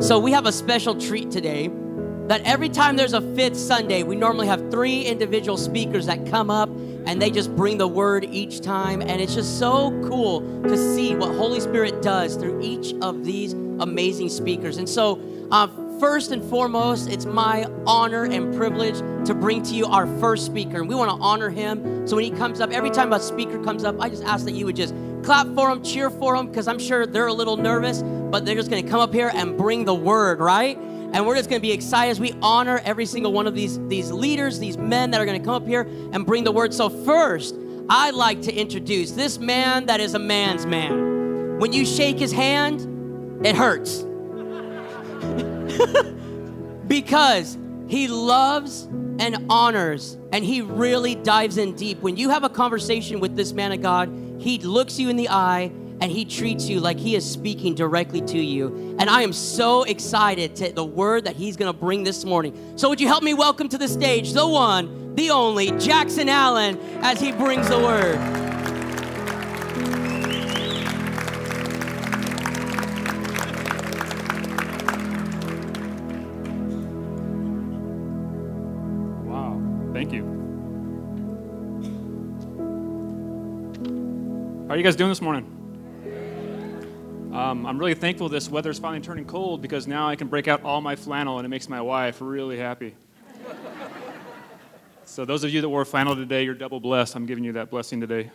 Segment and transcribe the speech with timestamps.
[0.00, 1.70] So we have a special treat today
[2.28, 6.48] that every time there's a fifth Sunday, we normally have three individual speakers that come
[6.48, 6.68] up
[7.06, 9.02] and they just bring the word each time.
[9.02, 13.52] And it's just so cool to see what Holy Spirit does through each of these
[13.52, 14.76] amazing speakers.
[14.76, 15.20] And so,
[15.50, 15.66] uh,
[15.98, 20.78] first and foremost, it's my honor and privilege to bring to you our first speaker.
[20.78, 22.06] And we want to honor him.
[22.06, 24.52] So when he comes up, every time a speaker comes up, I just ask that
[24.52, 27.56] you would just clap for him, cheer for him, because I'm sure they're a little
[27.56, 30.78] nervous, but they're just going to come up here and bring the word, right?
[30.78, 33.84] And we're just going to be excited as we honor every single one of these,
[33.88, 35.82] these leaders, these men that are going to come up here
[36.12, 36.72] and bring the word.
[36.72, 37.56] So, first,
[37.88, 41.58] I'd like to introduce this man that is a man's man.
[41.58, 44.02] When you shake his hand, it hurts.
[46.86, 47.58] because
[47.88, 48.84] he loves
[49.18, 52.00] and honors and he really dives in deep.
[52.00, 54.08] When you have a conversation with this man of God,
[54.38, 58.22] he looks you in the eye and he treats you like he is speaking directly
[58.22, 58.96] to you.
[58.98, 62.72] And I am so excited to the word that he's going to bring this morning.
[62.76, 66.78] So would you help me welcome to the stage the one, the only Jackson Allen
[67.02, 68.18] as he brings the word.
[79.26, 79.60] Wow,
[79.92, 80.24] thank you.
[84.66, 85.59] How are you guys doing this morning?
[87.32, 90.48] Um, I'm really thankful this weather is finally turning cold because now I can break
[90.48, 92.96] out all my flannel and it makes my wife really happy.
[95.04, 97.14] so, those of you that wore flannel today, you're double blessed.
[97.14, 98.32] I'm giving you that blessing today.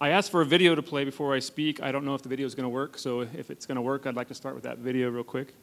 [0.00, 1.80] I asked for a video to play before I speak.
[1.80, 3.82] I don't know if the video is going to work, so if it's going to
[3.82, 5.54] work, I'd like to start with that video real quick.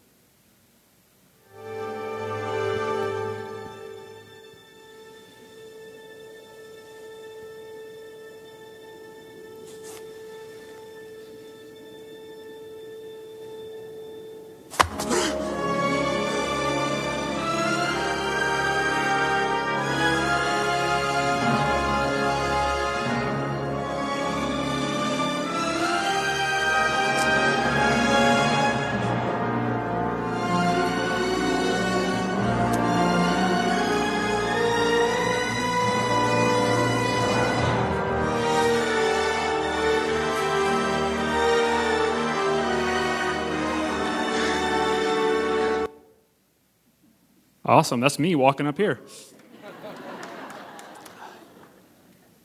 [47.83, 47.99] Awesome.
[47.99, 49.01] That's me walking up here.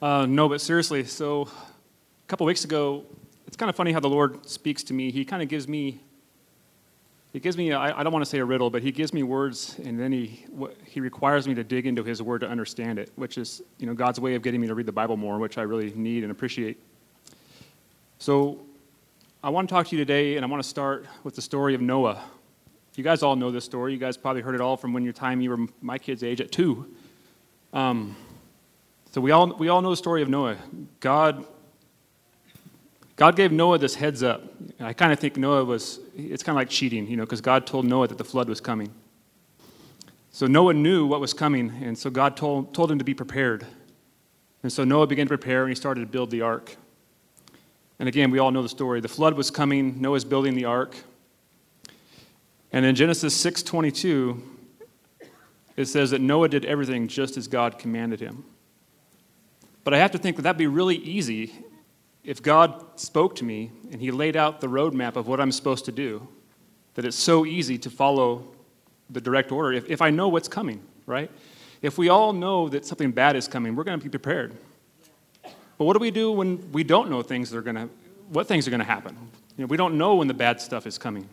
[0.03, 3.05] Uh, no, but seriously, so a couple weeks ago,
[3.47, 5.13] it's kind of funny how the Lord speaks to me.
[5.13, 6.01] He kind of gives me,
[7.33, 9.23] he gives me, I, I don't want to say a riddle, but he gives me
[9.23, 10.45] words, and then he,
[10.85, 13.95] he requires me to dig into his word to understand it, which is, you know,
[13.95, 16.33] God's way of getting me to read the Bible more, which I really need and
[16.33, 16.81] appreciate.
[18.19, 18.59] So
[19.45, 21.77] I want to talk to you today, and I want to start with the story
[21.77, 22.25] of Noah.
[22.99, 23.93] You guys all know this story.
[23.93, 26.41] You guys probably heard it all from when your time you were my kid's age
[26.41, 26.93] at two.
[27.73, 28.17] Um,
[29.13, 30.57] so we all, we all know the story of Noah.
[30.99, 31.47] God,
[33.15, 34.43] God gave Noah this heads up.
[34.81, 37.69] I kind of think Noah was, it's kind of like cheating, you know, because God
[37.69, 38.93] told Noah that the flood was coming.
[40.33, 43.65] So Noah knew what was coming, and so God told, told him to be prepared.
[44.65, 46.75] And so Noah began to prepare, and he started to build the ark.
[48.01, 49.01] And again, we all know the story.
[49.01, 50.97] The flood was coming, Noah's building the ark.
[52.73, 54.43] And in Genesis 6:22,
[55.77, 58.45] it says that Noah did everything just as God commanded him.
[59.85, 61.53] But I have to think that that'd be really easy
[62.25, 65.85] if God spoke to me and he laid out the roadmap of what I'm supposed
[65.87, 66.29] to do.
[66.95, 68.45] That it's so easy to follow
[69.09, 71.31] the direct order if, if I know what's coming, right?
[71.81, 74.53] If we all know that something bad is coming, we're going to be prepared.
[75.43, 77.89] But what do we do when we don't know things that are going to,
[78.31, 79.17] what things are going to happen?
[79.57, 81.29] You know, we don't know when the bad stuff is coming.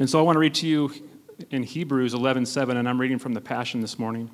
[0.00, 0.90] And so I want to read to you
[1.50, 4.30] in Hebrews 11:7 and I'm reading from the Passion this morning.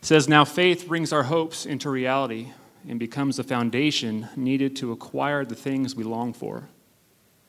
[0.00, 2.52] It says now faith brings our hopes into reality
[2.88, 6.68] and becomes the foundation needed to acquire the things we long for.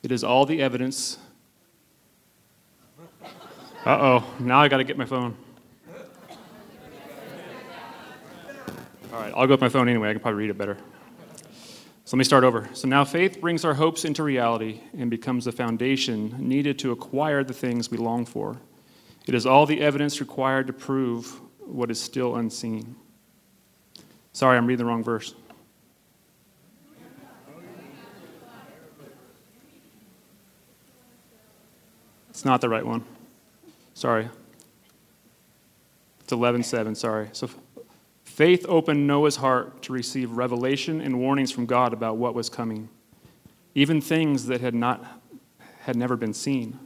[0.02, 1.20] It is all the evidence
[3.86, 5.36] Uh-oh, now I got to get my phone.
[9.12, 10.10] All right, I'll go with my phone anyway.
[10.10, 10.78] I can probably read it better.
[12.06, 12.68] So let me start over.
[12.74, 17.44] So now faith brings our hopes into reality and becomes the foundation needed to acquire
[17.44, 18.58] the things we long for.
[19.26, 22.98] It is all the evidence required to prove what is still unseen.
[24.34, 25.34] Sorry, I'm reading the wrong verse.
[32.30, 33.06] It's not the right one.
[33.94, 34.28] Sorry.
[36.20, 37.30] It's 11:7, sorry.
[37.32, 37.50] So
[38.34, 42.90] Faith opened Noah's heart to receive revelation and warnings from God about what was coming,
[43.76, 45.22] even things that had, not,
[45.82, 46.80] had never been seen.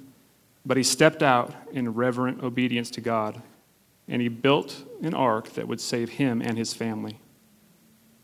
[0.66, 3.42] But he stepped out in reverent obedience to God,
[4.10, 7.18] and he built an ark that would save him and his family.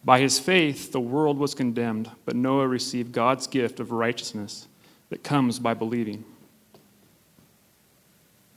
[0.03, 4.67] By his faith, the world was condemned, but Noah received God's gift of righteousness
[5.07, 6.25] that comes by believing.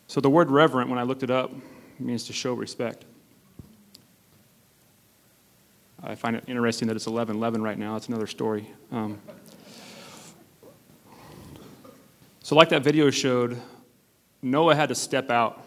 [0.09, 1.53] So the word reverent, when I looked it up,
[2.01, 3.05] means to show respect.
[6.03, 7.95] I find it interesting that it's 11 11 right now.
[7.95, 8.69] That's another story.
[8.93, 9.19] Um,
[12.43, 13.61] so, like that video showed,
[14.43, 15.65] Noah had to step out.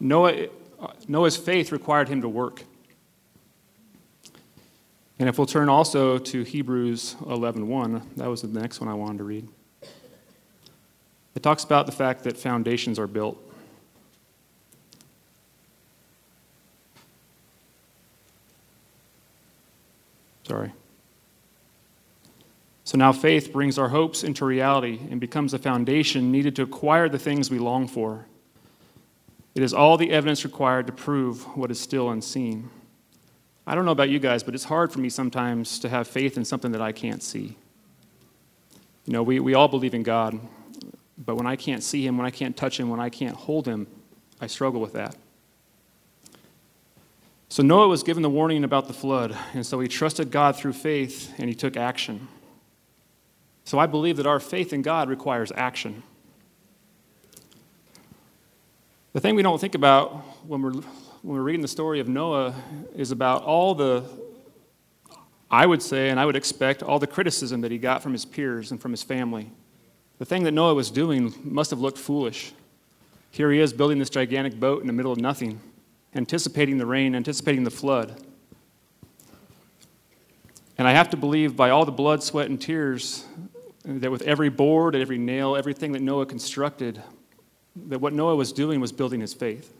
[0.00, 0.46] Noah,
[1.06, 2.64] Noah's faith required him to work.
[5.18, 9.18] And if we'll turn also to Hebrews 11:1, that was the next one I wanted
[9.18, 9.48] to read.
[11.34, 13.38] It talks about the fact that foundations are built.
[20.46, 20.72] Sorry.
[22.84, 27.08] So now faith brings our hopes into reality and becomes the foundation needed to acquire
[27.08, 28.26] the things we long for.
[29.54, 32.70] It is all the evidence required to prove what is still unseen.
[33.66, 36.36] I don't know about you guys, but it's hard for me sometimes to have faith
[36.36, 37.56] in something that I can't see.
[39.06, 40.38] You know, we, we all believe in God,
[41.18, 43.66] but when I can't see Him, when I can't touch Him, when I can't hold
[43.66, 43.86] Him,
[44.40, 45.16] I struggle with that.
[47.52, 50.72] So Noah was given the warning about the flood, and so he trusted God through
[50.72, 52.28] faith and he took action.
[53.64, 56.02] So I believe that our faith in God requires action.
[59.12, 60.12] The thing we don't think about
[60.46, 62.54] when we're, when we're reading the story of Noah
[62.96, 64.02] is about all the,
[65.50, 68.24] I would say, and I would expect, all the criticism that he got from his
[68.24, 69.52] peers and from his family.
[70.18, 72.54] The thing that Noah was doing must have looked foolish.
[73.30, 75.60] Here he is building this gigantic boat in the middle of nothing
[76.14, 78.20] anticipating the rain, anticipating the flood.
[80.78, 83.24] And I have to believe by all the blood, sweat, and tears
[83.84, 87.02] that with every board, every nail, everything that Noah constructed,
[87.76, 89.72] that what Noah was doing was building his faith.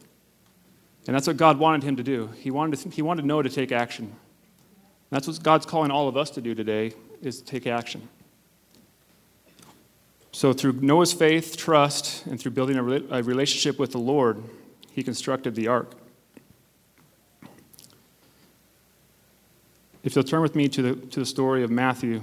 [1.06, 2.28] And that's what God wanted him to do.
[2.38, 4.14] He wanted, to, he wanted Noah to take action.
[5.10, 8.08] That's what God's calling all of us to do today, is to take action.
[10.30, 14.42] So through Noah's faith, trust, and through building a relationship with the Lord,
[14.90, 15.94] he constructed the ark.
[20.02, 22.22] If you'll turn with me to the, to the story of Matthew,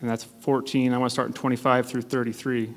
[0.00, 2.72] and that's 14, I want to start in 25 through 33.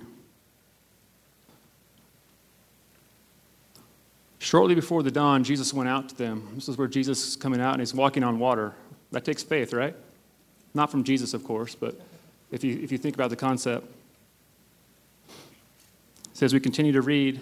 [4.39, 6.47] Shortly before the dawn, Jesus went out to them.
[6.55, 8.73] This is where Jesus is coming out and he's walking on water.
[9.11, 9.95] That takes faith, right?
[10.73, 11.99] Not from Jesus, of course, but
[12.49, 13.85] if you, if you think about the concept.
[16.33, 17.39] Says, we continue to read.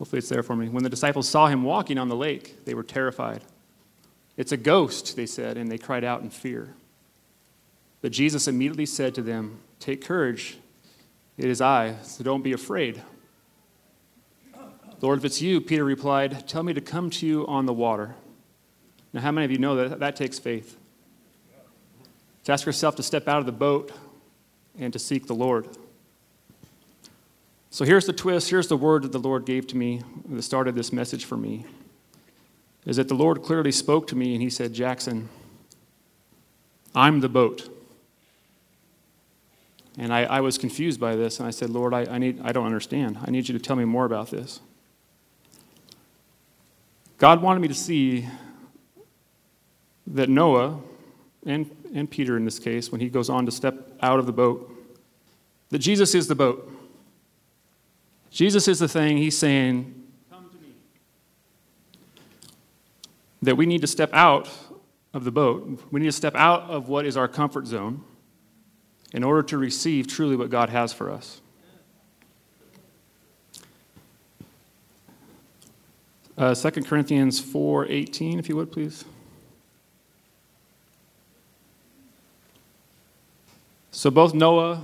[0.00, 0.68] Hopefully it's there for me.
[0.68, 3.42] When the disciples saw him walking on the lake, they were terrified.
[4.36, 6.74] It's a ghost, they said, and they cried out in fear.
[8.02, 10.58] But Jesus immediately said to them, Take courage,
[11.36, 13.02] it is I, so don't be afraid.
[15.00, 18.14] Lord, if it's you, Peter replied, Tell me to come to you on the water.
[19.12, 20.76] Now, how many of you know that that takes faith?
[22.44, 23.92] To ask yourself to step out of the boat
[24.78, 25.68] and to seek the Lord.
[27.70, 28.50] So here's the twist.
[28.50, 31.66] Here's the word that the Lord gave to me that started this message for me
[32.86, 35.28] is that the Lord clearly spoke to me and he said, Jackson,
[36.94, 37.68] I'm the boat.
[39.98, 42.52] And I, I was confused by this, and I said, Lord, I, I, need, I
[42.52, 43.18] don't understand.
[43.26, 44.60] I need you to tell me more about this.
[47.18, 48.28] God wanted me to see
[50.06, 50.78] that Noah,
[51.46, 54.32] and, and Peter in this case, when he goes on to step out of the
[54.32, 54.70] boat,
[55.70, 56.70] that Jesus is the boat.
[58.30, 60.05] Jesus is the thing he's saying,
[63.46, 64.48] that we need to step out
[65.14, 65.80] of the boat.
[65.92, 68.02] We need to step out of what is our comfort zone
[69.12, 71.40] in order to receive truly what God has for us.
[76.36, 79.04] Uh, 2 Corinthians 4:18, if you would, please.
[83.92, 84.82] So both Noah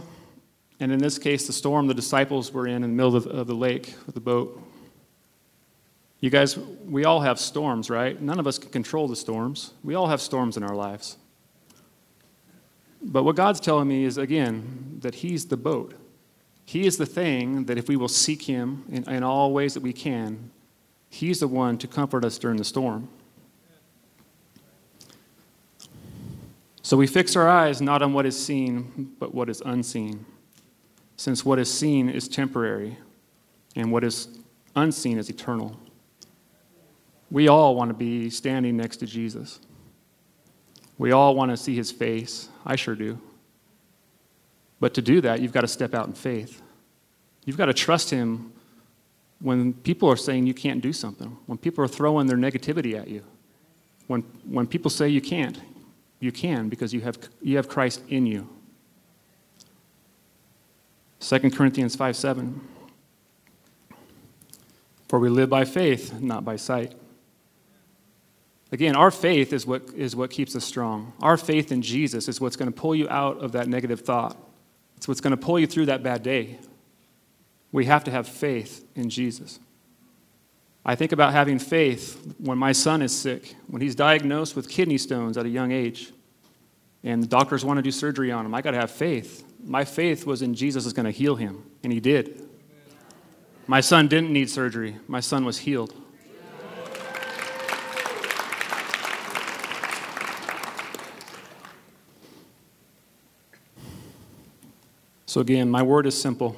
[0.78, 3.49] and in this case the storm the disciples were in in the middle of, of
[3.49, 4.59] the lake with the boat
[6.23, 8.19] you guys, we all have storms, right?
[8.23, 9.73] None of us can control the storms.
[9.83, 11.17] We all have storms in our lives.
[13.02, 15.95] But what God's telling me is, again, that He's the boat.
[16.64, 19.83] He is the thing that if we will seek Him in, in all ways that
[19.83, 20.52] we can,
[21.11, 23.09] He's the one to comfort us during the storm.
[26.83, 30.25] So we fix our eyes not on what is seen, but what is unseen,
[31.17, 32.97] since what is seen is temporary,
[33.75, 34.29] and what is
[34.76, 35.81] unseen is eternal.
[37.32, 39.58] We all want to be standing next to Jesus.
[40.98, 42.50] We all want to see his face.
[42.66, 43.18] I sure do.
[44.80, 46.60] But to do that, you've got to step out in faith.
[47.46, 48.52] You've got to trust him
[49.40, 53.08] when people are saying you can't do something, when people are throwing their negativity at
[53.08, 53.24] you,
[54.08, 55.58] when, when people say you can't,
[56.20, 58.46] you can because you have, you have Christ in you.
[61.20, 62.60] 2 Corinthians 5 7.
[65.08, 66.94] For we live by faith, not by sight.
[68.73, 71.12] Again, our faith is what, is what keeps us strong.
[71.21, 74.37] Our faith in Jesus is what's going to pull you out of that negative thought.
[74.97, 76.59] It's what's going to pull you through that bad day.
[77.71, 79.61] We have to have faith in Jesus.
[80.85, 84.99] I think about having faith when my son is sick, when he's diagnosed with kidney
[84.99, 86.12] stones at a young age,
[87.05, 88.55] and the doctors want to do surgery on him.
[88.55, 89.45] I got to have faith.
[89.62, 92.49] My faith was in Jesus is going to heal him, and he did.
[93.67, 95.95] My son didn't need surgery, my son was healed.
[105.32, 106.54] So, again, my word is simple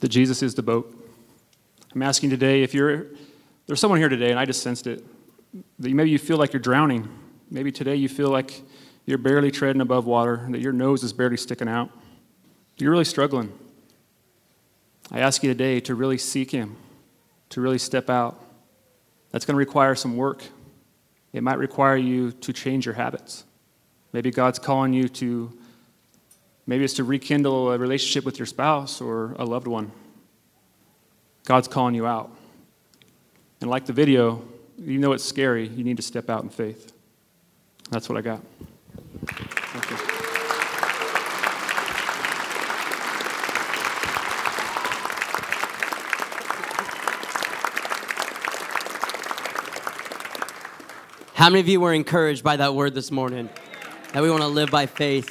[0.00, 0.94] that Jesus is the boat.
[1.94, 3.06] I'm asking today if you're,
[3.66, 5.02] there's someone here today, and I just sensed it,
[5.78, 7.08] that maybe you feel like you're drowning.
[7.50, 8.60] Maybe today you feel like
[9.06, 11.90] you're barely treading above water, that your nose is barely sticking out.
[12.76, 13.58] You're really struggling.
[15.10, 16.76] I ask you today to really seek Him,
[17.48, 18.38] to really step out.
[19.30, 20.44] That's going to require some work.
[21.32, 23.44] It might require you to change your habits.
[24.16, 25.52] Maybe God's calling you to,
[26.66, 29.92] maybe it's to rekindle a relationship with your spouse or a loved one.
[31.44, 32.30] God's calling you out.
[33.60, 34.42] And like the video,
[34.78, 35.68] you know it's scary.
[35.68, 36.94] You need to step out in faith.
[37.90, 38.40] That's what I got.
[39.26, 39.96] Thank you.
[51.34, 53.50] How many of you were encouraged by that word this morning?
[54.16, 55.30] That we want to live by faith.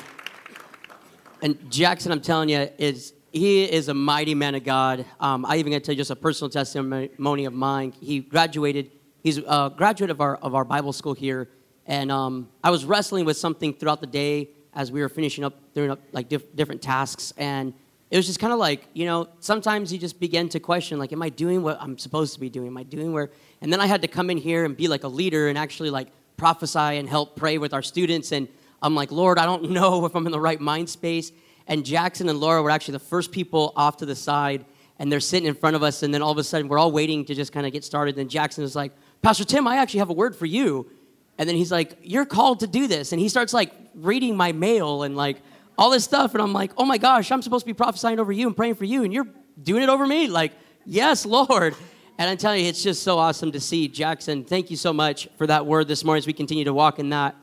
[1.42, 5.08] And Jackson, I'm telling you, is he is a mighty man of God.
[5.20, 7.94] Um, I even got to tell you just a personal testimony of mine.
[8.00, 8.92] He graduated.
[9.24, 11.50] He's a graduate of our of our Bible school here,
[11.88, 15.56] and um, I was wrestling with something throughout the day as we were finishing up
[15.74, 17.74] doing up like diff- different tasks, and
[18.12, 21.12] it was just kind of like you know sometimes you just begin to question like,
[21.12, 22.68] am I doing what I'm supposed to be doing?
[22.68, 23.32] Am I doing where?
[23.62, 25.90] And then I had to come in here and be like a leader and actually
[25.90, 28.32] like prophesy and help pray with our students.
[28.32, 28.48] And
[28.82, 31.32] I'm like, Lord, I don't know if I'm in the right mind space.
[31.68, 34.66] And Jackson and Laura were actually the first people off to the side,
[35.00, 36.04] and they're sitting in front of us.
[36.04, 38.18] And then all of a sudden, we're all waiting to just kind of get started.
[38.18, 38.92] And Jackson is like,
[39.22, 40.90] Pastor Tim, I actually have a word for you.
[41.38, 43.12] And then he's like, You're called to do this.
[43.12, 45.38] And he starts like reading my mail and like
[45.78, 46.34] all this stuff.
[46.34, 48.76] And I'm like, Oh my gosh, I'm supposed to be prophesying over you and praying
[48.76, 49.04] for you.
[49.04, 49.28] And you're
[49.62, 50.28] doing it over me?
[50.28, 50.54] Like,
[50.86, 51.76] yes, Lord.
[52.18, 53.90] And I'm telling you, it's just so awesome to see.
[53.90, 56.98] Jackson, thank you so much for that word this morning as we continue to walk
[57.00, 57.36] in that.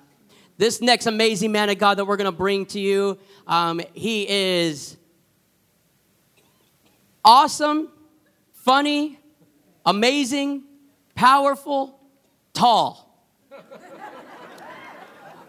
[0.63, 4.29] This next amazing man of God that we're going to bring to you, um, he
[4.29, 4.97] is
[7.25, 7.89] awesome,
[8.53, 9.19] funny,
[9.85, 10.63] amazing,
[11.17, 11.99] powerful,
[12.53, 13.27] tall.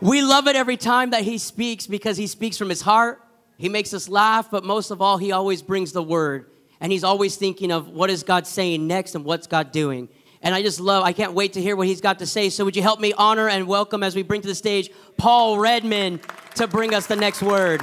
[0.02, 3.22] we love it every time that he speaks because he speaks from his heart.
[3.56, 6.50] He makes us laugh, but most of all, he always brings the word
[6.82, 10.10] and he's always thinking of what is God saying next and what's God doing.
[10.44, 12.50] And I just love, I can't wait to hear what he's got to say.
[12.50, 15.58] So would you help me honor and welcome as we bring to the stage Paul
[15.58, 16.20] Redman
[16.56, 17.82] to bring us the next word.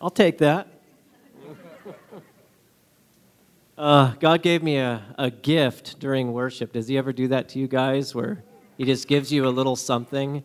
[0.00, 0.75] I'll take that.
[3.86, 6.72] Uh, God gave me a, a gift during worship.
[6.72, 8.42] Does He ever do that to you guys where
[8.76, 10.42] He just gives you a little something?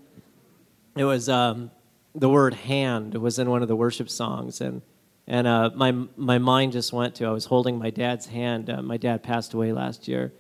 [0.96, 1.72] It was um,
[2.14, 4.62] the word hand was in one of the worship songs.
[4.62, 4.84] And,
[5.26, 8.70] and uh, my, my mind just went to I was holding my dad's hand.
[8.70, 10.32] Uh, my dad passed away last year.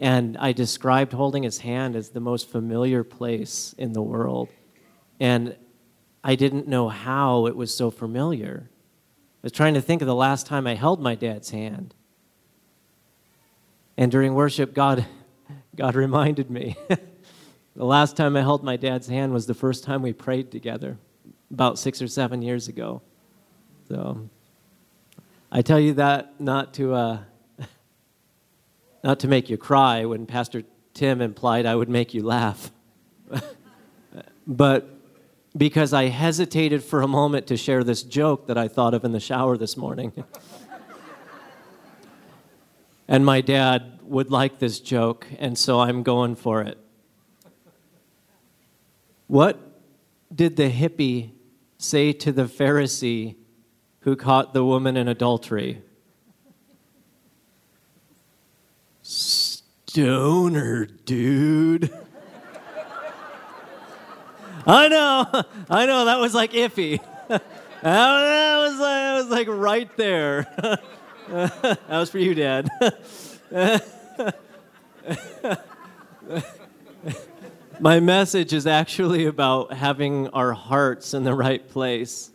[0.00, 4.48] And I described holding his hand as the most familiar place in the world.
[5.20, 5.54] And
[6.24, 8.70] I didn't know how it was so familiar.
[8.72, 11.94] I was trying to think of the last time I held my dad's hand.
[14.00, 15.04] And during worship, God,
[15.76, 16.74] God reminded me.
[16.88, 20.96] the last time I held my dad's hand was the first time we prayed together,
[21.50, 23.02] about six or seven years ago.
[23.88, 24.30] So
[25.52, 27.18] I tell you that not to, uh,
[29.04, 30.62] not to make you cry when Pastor
[30.94, 32.70] Tim implied I would make you laugh,
[34.46, 34.88] but
[35.54, 39.12] because I hesitated for a moment to share this joke that I thought of in
[39.12, 40.24] the shower this morning.
[43.10, 46.78] And my dad would like this joke, and so I'm going for it.
[49.26, 49.58] What
[50.32, 51.32] did the hippie
[51.76, 53.34] say to the Pharisee
[54.02, 55.82] who caught the woman in adultery?
[59.02, 61.92] Stoner, dude.
[64.66, 67.00] I know, I know, that was like iffy.
[67.28, 67.42] that
[67.82, 70.46] was like, that was like right there.
[71.30, 72.68] that was for you, Dad.
[77.78, 82.32] My message is actually about having our hearts in the right place.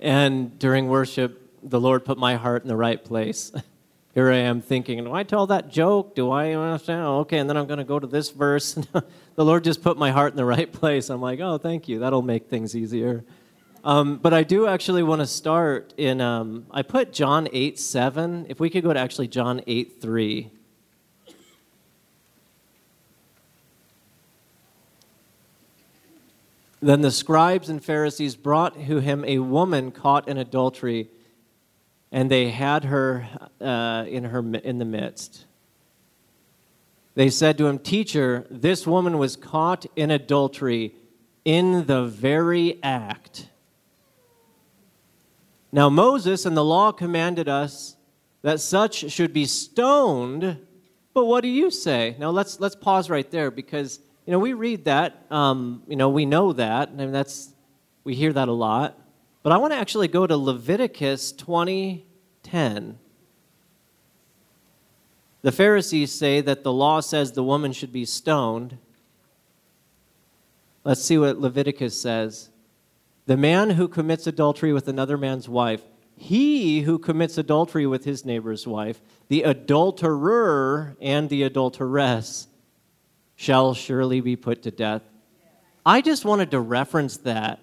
[0.00, 3.52] And during worship, the Lord put my heart in the right place.
[4.14, 6.14] Here I am thinking, do I tell that joke?
[6.14, 7.02] Do I understand?
[7.02, 8.72] Oh, okay, and then I'm going to go to this verse.
[8.72, 11.10] the Lord just put my heart in the right place.
[11.10, 11.98] I'm like, oh, thank you.
[11.98, 13.24] That'll make things easier.
[13.84, 18.46] Um, but I do actually want to start in, um, I put John 8 7.
[18.48, 20.50] If we could go to actually John 8 3.
[26.80, 31.10] Then the scribes and Pharisees brought to him a woman caught in adultery,
[32.10, 33.28] and they had her
[33.60, 35.44] uh, in, her in the midst.
[37.14, 40.94] They said to him, Teacher, this woman was caught in adultery
[41.44, 43.48] in the very act.
[45.74, 47.96] Now, Moses and the law commanded us
[48.42, 50.60] that such should be stoned,
[51.12, 52.14] but what do you say?
[52.16, 56.10] Now, let's, let's pause right there because you know, we read that, um, you know,
[56.10, 57.52] we know that, mean, that's,
[58.04, 58.96] we hear that a lot.
[59.42, 62.94] But I want to actually go to Leviticus 20:10.
[65.42, 68.78] The Pharisees say that the law says the woman should be stoned.
[70.84, 72.50] Let's see what Leviticus says.
[73.26, 75.82] The man who commits adultery with another man's wife,
[76.16, 82.48] he who commits adultery with his neighbor's wife, the adulterer and the adulteress,
[83.36, 85.02] shall surely be put to death.
[85.84, 87.60] I just wanted to reference that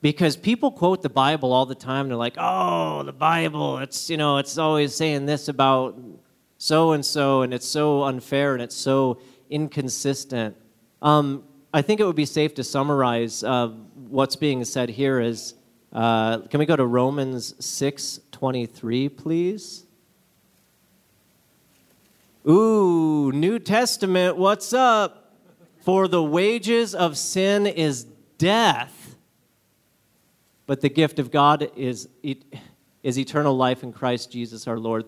[0.00, 2.08] because people quote the Bible all the time.
[2.08, 5.96] They're like, "Oh, the Bible, it's, you know, it's always saying this about
[6.58, 9.18] so and so and it's so unfair and it's so
[9.50, 10.56] inconsistent."
[11.02, 13.70] Um, I think it would be safe to summarize uh,
[14.12, 15.54] what's being said here is
[15.90, 19.86] uh, can we go to Romans 6:23 please?
[22.48, 25.32] Ooh, New Testament, what's up?
[25.80, 28.04] For the wages of sin is
[28.36, 29.16] death,
[30.66, 32.08] but the gift of God is,
[33.02, 35.04] is eternal life in Christ Jesus our Lord.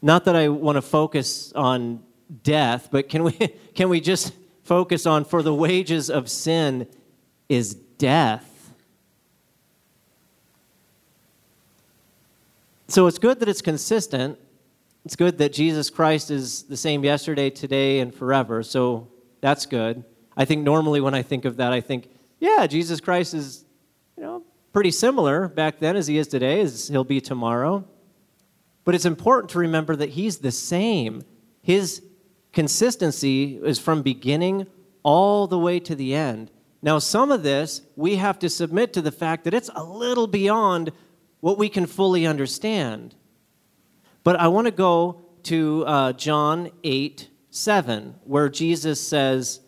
[0.00, 2.02] Not that I want to focus on
[2.42, 3.32] death, but can we,
[3.74, 6.86] can we just focus on for the wages of sin
[7.48, 8.50] is death?
[12.88, 14.38] So it's good that it's consistent
[15.04, 18.62] it's good that Jesus Christ is the same yesterday, today, and forever.
[18.62, 19.08] So
[19.40, 20.02] that's good.
[20.36, 22.08] I think normally when I think of that, I think,
[22.40, 23.64] yeah, Jesus Christ is,
[24.16, 27.84] you know, pretty similar back then as he is today, as he'll be tomorrow.
[28.84, 31.22] But it's important to remember that he's the same.
[31.60, 32.02] His
[32.52, 34.66] consistency is from beginning
[35.02, 36.50] all the way to the end.
[36.84, 40.26] Now, some of this we have to submit to the fact that it's a little
[40.26, 40.92] beyond
[41.40, 43.14] what we can fully understand.
[44.22, 49.60] But I want to go to uh, John 8 7, where Jesus says,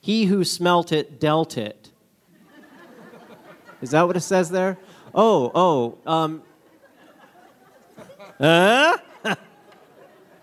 [0.00, 1.92] He who smelt it dealt it.
[3.82, 4.78] Is that what it says there?
[5.14, 5.98] Oh, oh.
[6.10, 6.42] Um,
[8.40, 8.96] huh?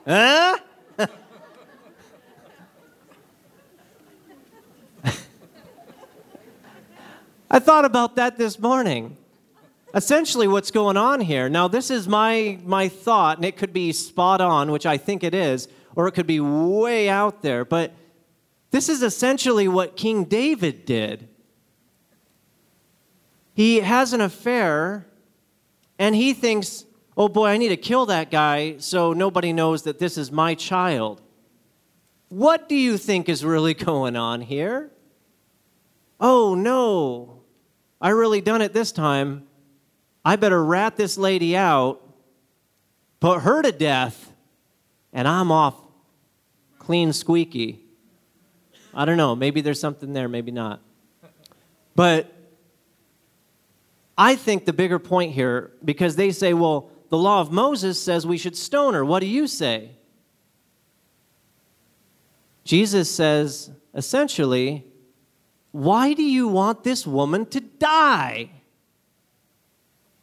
[0.08, 0.58] huh?
[7.54, 9.16] I thought about that this morning
[9.94, 11.48] essentially what's going on here.
[11.50, 15.24] Now, this is my, my thought, and it could be spot on, which I think
[15.24, 17.94] it is, or it could be way out there, but
[18.72, 21.30] this is essentially what King David did.
[23.54, 25.06] He has an affair,
[26.00, 26.86] and he thinks,
[27.16, 30.56] oh boy, I need to kill that guy so nobody knows that this is my
[30.56, 31.22] child.
[32.30, 34.90] What do you think is really going on here?
[36.20, 37.43] Oh no,
[38.04, 39.48] I really done it this time.
[40.26, 42.02] I better rat this lady out,
[43.22, 44.34] put her to death,
[45.14, 45.76] and I'm off
[46.80, 47.80] clean squeaky.
[48.94, 49.38] I don't know.
[49.38, 50.82] Maybe there's something there, maybe not.
[51.96, 52.30] But
[54.18, 58.28] I think the bigger point here, because they say, well, the law of Moses says
[58.28, 59.06] we should stone her.
[59.06, 59.92] What do you say?
[62.66, 64.86] Jesus says, essentially,
[65.74, 68.52] why do you want this woman to die?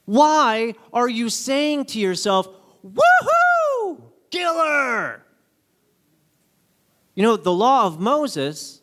[0.06, 2.48] Why are you saying to yourself,
[2.86, 5.22] woohoo, kill her.
[7.14, 8.80] You know, the law of Moses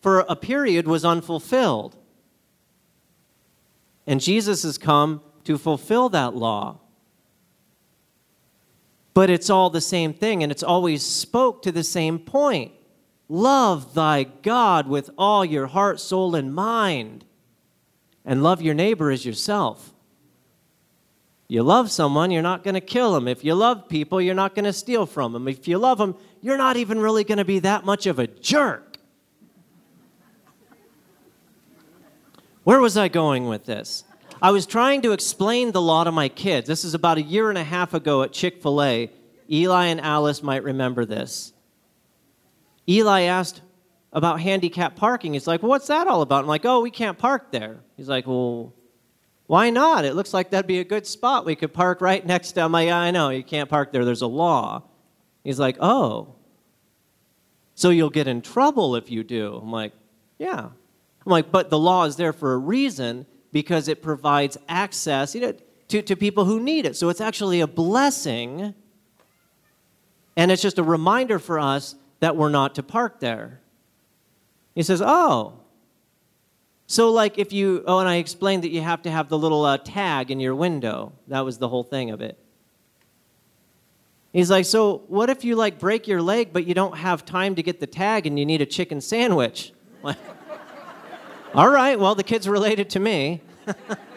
[0.00, 1.96] for a period was unfulfilled.
[4.06, 6.78] And Jesus has come to fulfill that law.
[9.12, 12.72] But it's all the same thing, and it's always spoke to the same point.
[13.32, 17.24] Love thy God with all your heart, soul, and mind,
[18.24, 19.94] and love your neighbor as yourself.
[21.46, 23.28] You love someone, you're not going to kill them.
[23.28, 25.46] If you love people, you're not going to steal from them.
[25.46, 28.26] If you love them, you're not even really going to be that much of a
[28.26, 28.98] jerk.
[32.64, 34.02] Where was I going with this?
[34.42, 36.66] I was trying to explain the law to my kids.
[36.66, 39.08] This is about a year and a half ago at Chick fil A.
[39.48, 41.52] Eli and Alice might remember this.
[42.90, 43.62] Eli asked
[44.12, 45.34] about handicap parking.
[45.34, 46.42] He's like, well, What's that all about?
[46.42, 47.80] I'm like, Oh, we can't park there.
[47.96, 48.74] He's like, Well,
[49.46, 50.04] why not?
[50.04, 51.44] It looks like that'd be a good spot.
[51.44, 52.62] We could park right next to.
[52.62, 54.04] I'm like, yeah, I know, you can't park there.
[54.04, 54.82] There's a law.
[55.44, 56.34] He's like, Oh.
[57.74, 59.54] So you'll get in trouble if you do.
[59.62, 59.92] I'm like,
[60.38, 60.68] Yeah.
[61.26, 65.40] I'm like, but the law is there for a reason because it provides access you
[65.42, 65.54] know,
[65.88, 66.96] to, to people who need it.
[66.96, 68.74] So it's actually a blessing.
[70.36, 73.60] And it's just a reminder for us that we're not to park there.
[74.74, 75.60] He says, Oh,
[76.90, 79.64] so, like, if you, oh, and I explained that you have to have the little
[79.64, 81.12] uh, tag in your window.
[81.28, 82.36] That was the whole thing of it.
[84.32, 87.54] He's like, so what if you, like, break your leg, but you don't have time
[87.54, 89.72] to get the tag and you need a chicken sandwich?
[91.54, 93.40] All right, well, the kid's related to me.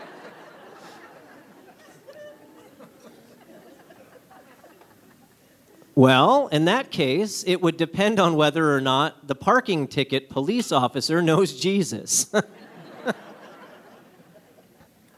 [5.96, 10.72] Well, in that case, it would depend on whether or not the parking ticket police
[10.72, 12.24] officer knows Jesus.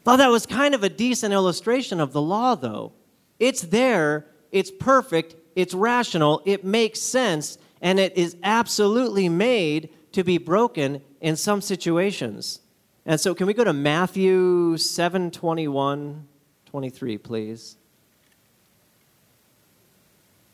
[0.03, 2.91] Thought that was kind of a decent illustration of the law, though.
[3.39, 10.23] It's there, it's perfect, it's rational, it makes sense, and it is absolutely made to
[10.23, 12.59] be broken in some situations.
[13.05, 16.27] And so, can we go to Matthew 7 21,
[16.65, 17.77] 23, please?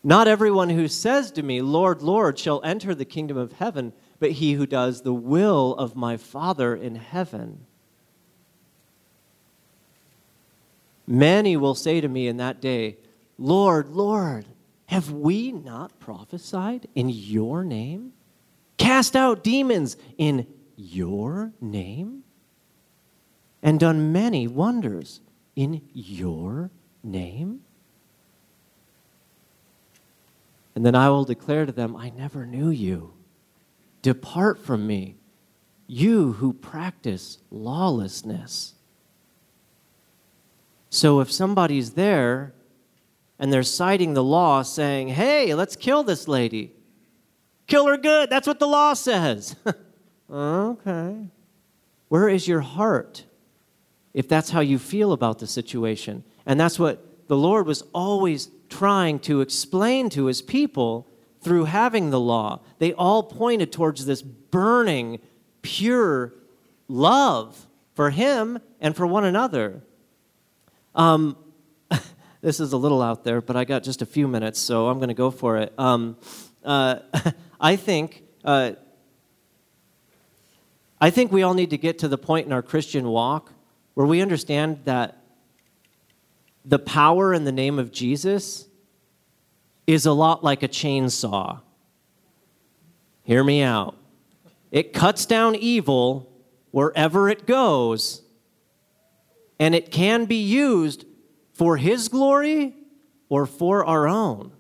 [0.03, 4.31] Not everyone who says to me, Lord, Lord, shall enter the kingdom of heaven, but
[4.31, 7.65] he who does the will of my Father in heaven.
[11.05, 12.97] Many will say to me in that day,
[13.37, 14.45] Lord, Lord,
[14.87, 18.13] have we not prophesied in your name?
[18.77, 22.23] Cast out demons in your name?
[23.61, 25.21] And done many wonders
[25.55, 26.71] in your
[27.03, 27.61] name?
[30.75, 33.13] And then I will declare to them, I never knew you.
[34.01, 35.17] Depart from me,
[35.85, 38.73] you who practice lawlessness.
[40.89, 42.53] So if somebody's there
[43.37, 46.73] and they're citing the law saying, hey, let's kill this lady,
[47.67, 49.55] kill her good, that's what the law says.
[50.31, 51.27] okay.
[52.07, 53.25] Where is your heart
[54.13, 56.23] if that's how you feel about the situation?
[56.45, 61.07] And that's what the Lord was always trying to explain to his people
[61.41, 62.61] through having the law.
[62.79, 65.19] They all pointed towards this burning,
[65.61, 66.33] pure
[66.87, 69.83] love for him and for one another.
[70.95, 71.37] Um,
[72.41, 74.97] this is a little out there, but I got just a few minutes, so I'm
[74.97, 75.73] going to go for it.
[75.77, 76.17] Um,
[76.63, 76.99] uh,
[77.61, 78.23] I think.
[78.43, 78.71] Uh,
[80.99, 83.51] I think we all need to get to the point in our Christian walk
[83.95, 85.20] where we understand that
[86.63, 88.67] the power in the name of Jesus
[89.87, 91.61] is a lot like a chainsaw.
[93.23, 93.95] Hear me out.
[94.71, 96.31] It cuts down evil
[96.71, 98.21] wherever it goes
[99.59, 101.05] and it can be used
[101.53, 102.73] for His glory
[103.29, 104.51] or for our own.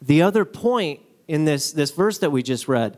[0.00, 2.96] The other point in this, this verse that we just read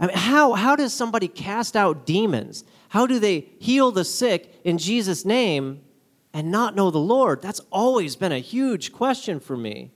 [0.00, 2.64] I mean, how, how does somebody cast out demons?
[2.92, 5.80] How do they heal the sick in Jesus' name
[6.34, 7.40] and not know the Lord?
[7.40, 9.92] That's always been a huge question for me.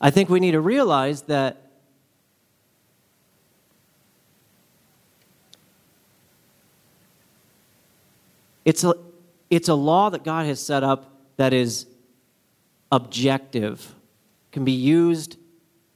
[0.00, 1.62] I think we need to realize that
[8.64, 8.92] It's a,
[9.48, 11.86] it's a law that God has set up that is
[12.92, 13.94] objective,
[14.52, 15.38] can be used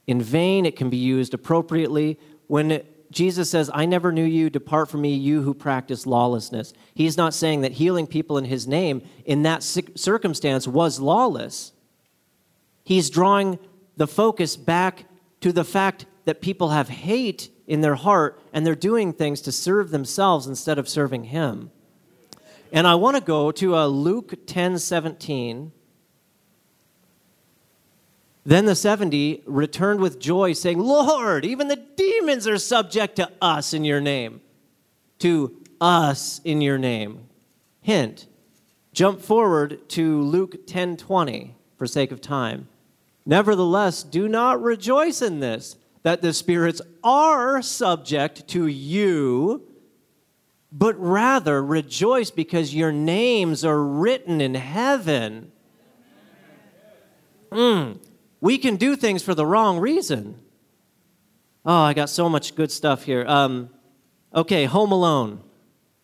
[0.07, 2.17] in vain, it can be used appropriately.
[2.53, 7.17] When Jesus says, I never knew you, depart from me, you who practice lawlessness, he's
[7.17, 11.71] not saying that healing people in his name in that circumstance was lawless.
[12.83, 13.57] He's drawing
[13.97, 15.05] the focus back
[15.41, 19.51] to the fact that people have hate in their heart and they're doing things to
[19.51, 21.71] serve themselves instead of serving him.
[22.71, 25.71] And I want to go to uh, Luke 10 17.
[28.45, 33.73] Then the 70 returned with joy, saying, Lord, even the demons are subject to us
[33.73, 34.41] in your name.
[35.19, 37.29] To us in your name.
[37.81, 38.27] Hint,
[38.93, 42.67] jump forward to Luke 10:20 for sake of time.
[43.25, 49.63] Nevertheless, do not rejoice in this, that the spirits are subject to you,
[50.71, 55.51] but rather rejoice because your names are written in heaven.
[57.51, 57.99] Mm,
[58.43, 60.37] we can do things for the wrong reason.
[61.65, 63.23] Oh, I got so much good stuff here.
[63.25, 63.69] Um,
[64.35, 65.41] okay, Home Alone.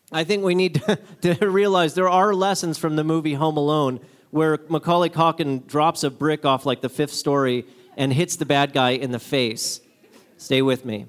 [0.10, 0.76] I think we need
[1.22, 4.00] to, to realize there are lessons from the movie Home Alone
[4.32, 7.66] where Macaulay Culkin drops a brick off like the fifth story
[7.98, 9.82] and hits the bad guy in the face.
[10.38, 11.08] Stay with me.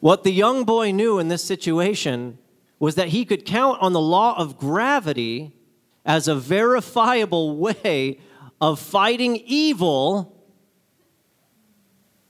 [0.00, 2.36] What the young boy knew in this situation
[2.78, 5.54] was that he could count on the law of gravity
[6.04, 8.18] as a verifiable way
[8.62, 10.40] of fighting evil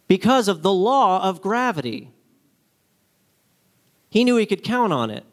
[0.09, 2.11] because of the law of gravity.
[4.09, 5.25] He knew he could count on it.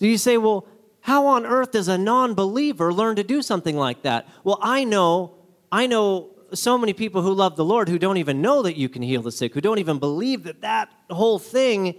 [0.00, 0.66] Do you say, well,
[1.02, 4.26] how on earth does a non believer learn to do something like that?
[4.42, 5.36] Well, I know,
[5.70, 8.88] I know so many people who love the Lord who don't even know that you
[8.88, 11.94] can heal the sick, who don't even believe that that whole thing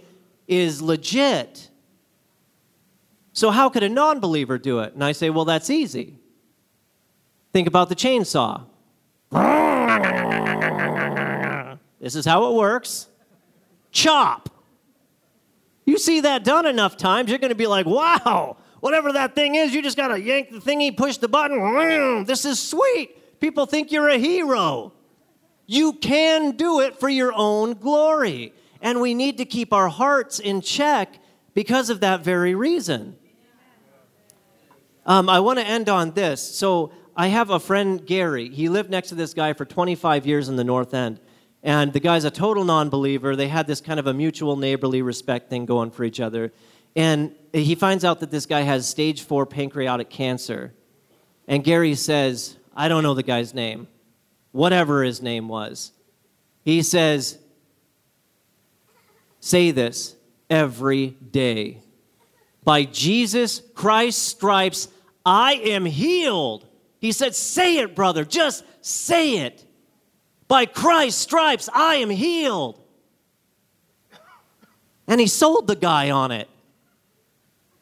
[0.46, 1.70] is legit.
[3.32, 4.92] So, how could a non believer do it?
[4.92, 6.18] And I say, well, that's easy.
[7.54, 8.64] Think about the chainsaw.
[12.00, 13.06] This is how it works
[13.92, 14.50] chop.
[15.86, 19.54] You see that done enough times, you're going to be like, wow, whatever that thing
[19.54, 22.24] is, you just got to yank the thingy, push the button.
[22.24, 23.40] This is sweet.
[23.40, 24.92] People think you're a hero.
[25.66, 28.52] You can do it for your own glory.
[28.80, 31.20] And we need to keep our hearts in check
[31.54, 33.16] because of that very reason.
[35.06, 36.42] Um, I want to end on this.
[36.42, 38.48] So, I have a friend, Gary.
[38.48, 41.20] He lived next to this guy for 25 years in the North End.
[41.62, 43.36] And the guy's a total non believer.
[43.36, 46.52] They had this kind of a mutual neighborly respect thing going for each other.
[46.96, 50.74] And he finds out that this guy has stage four pancreatic cancer.
[51.48, 53.88] And Gary says, I don't know the guy's name,
[54.52, 55.92] whatever his name was.
[56.62, 57.38] He says,
[59.40, 60.16] Say this
[60.48, 61.80] every day.
[62.64, 64.88] By Jesus Christ's stripes,
[65.24, 66.66] I am healed.
[67.04, 69.66] He said, Say it, brother, just say it.
[70.48, 72.80] By Christ's stripes, I am healed.
[75.06, 76.48] And he sold the guy on it.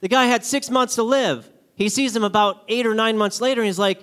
[0.01, 1.49] The guy had six months to live.
[1.77, 4.03] He sees him about eight or nine months later, and he's like,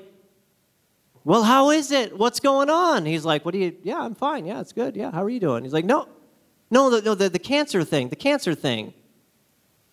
[1.25, 2.17] Well, how is it?
[2.17, 3.05] What's going on?
[3.05, 4.45] He's like, What do you, yeah, I'm fine.
[4.45, 4.95] Yeah, it's good.
[4.95, 5.65] Yeah, how are you doing?
[5.65, 6.07] He's like, No,
[6.71, 8.93] no, the, no, the, the cancer thing, the cancer thing.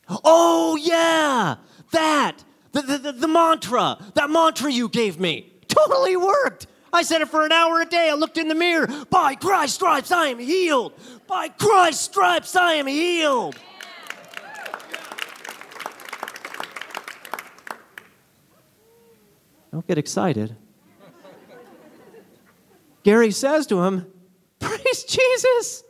[0.08, 1.56] Oh, yeah,
[1.90, 2.44] that,
[2.76, 6.66] the, the, the, the mantra, that mantra you gave me totally worked.
[6.92, 8.10] I said it for an hour a day.
[8.10, 8.86] I looked in the mirror.
[9.10, 10.92] By Christ's stripes, I am healed.
[11.26, 13.56] By Christ's stripes, I am healed.
[19.72, 20.56] Don't get excited.
[23.02, 24.06] Gary says to him,
[24.58, 25.84] Praise Jesus.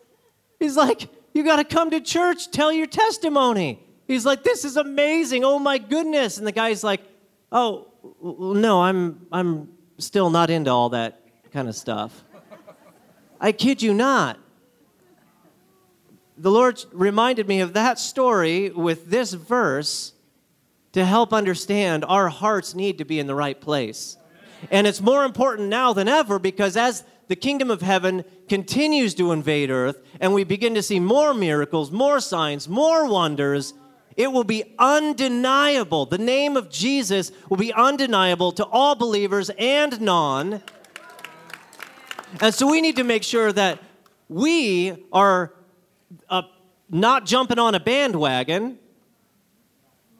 [0.58, 3.85] He's like, You got to come to church, tell your testimony.
[4.06, 5.44] He's like, This is amazing.
[5.44, 6.38] Oh my goodness.
[6.38, 7.00] And the guy's like,
[7.50, 7.88] Oh,
[8.22, 11.20] no, I'm, I'm still not into all that
[11.52, 12.24] kind of stuff.
[13.40, 14.38] I kid you not.
[16.38, 20.12] The Lord reminded me of that story with this verse
[20.92, 24.16] to help understand our hearts need to be in the right place.
[24.70, 29.32] And it's more important now than ever because as the kingdom of heaven continues to
[29.32, 33.74] invade earth and we begin to see more miracles, more signs, more wonders,
[34.16, 36.06] it will be undeniable.
[36.06, 40.62] The name of Jesus will be undeniable to all believers and non.
[42.40, 43.78] And so we need to make sure that
[44.28, 45.52] we are
[46.28, 46.42] uh,
[46.90, 48.78] not jumping on a bandwagon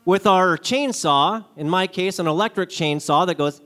[0.04, 3.61] with our chainsaw, in my case, an electric chainsaw that goes,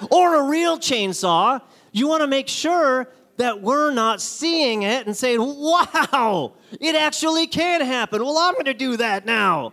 [0.10, 1.60] or a real chainsaw.
[1.90, 3.08] You want to make sure
[3.38, 8.22] that we're not seeing it and saying, wow, it actually can happen.
[8.22, 9.72] Well, I'm going to do that now.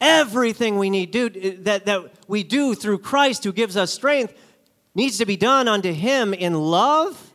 [0.00, 4.34] Everything we need do eh, that, that we do through Christ who gives us strength
[4.94, 7.32] needs to be done unto him in love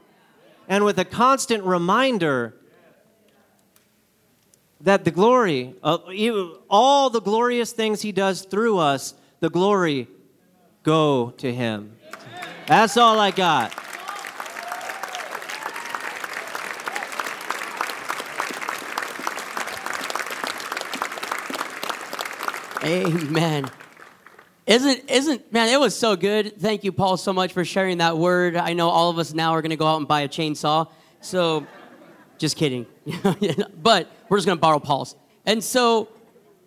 [0.69, 2.53] and with a constant reminder
[4.81, 10.07] that the glory, all the glorious things he does through us, the glory
[10.83, 11.95] go to him.
[12.67, 13.82] That's all I got.
[22.83, 23.69] Amen.
[24.67, 25.69] Isn't isn't man?
[25.69, 26.59] It was so good.
[26.59, 28.57] Thank you, Paul, so much for sharing that word.
[28.57, 30.89] I know all of us now are going to go out and buy a chainsaw.
[31.21, 31.65] So,
[32.37, 32.85] just kidding.
[33.81, 35.15] but we're just going to borrow Paul's.
[35.45, 36.09] And so,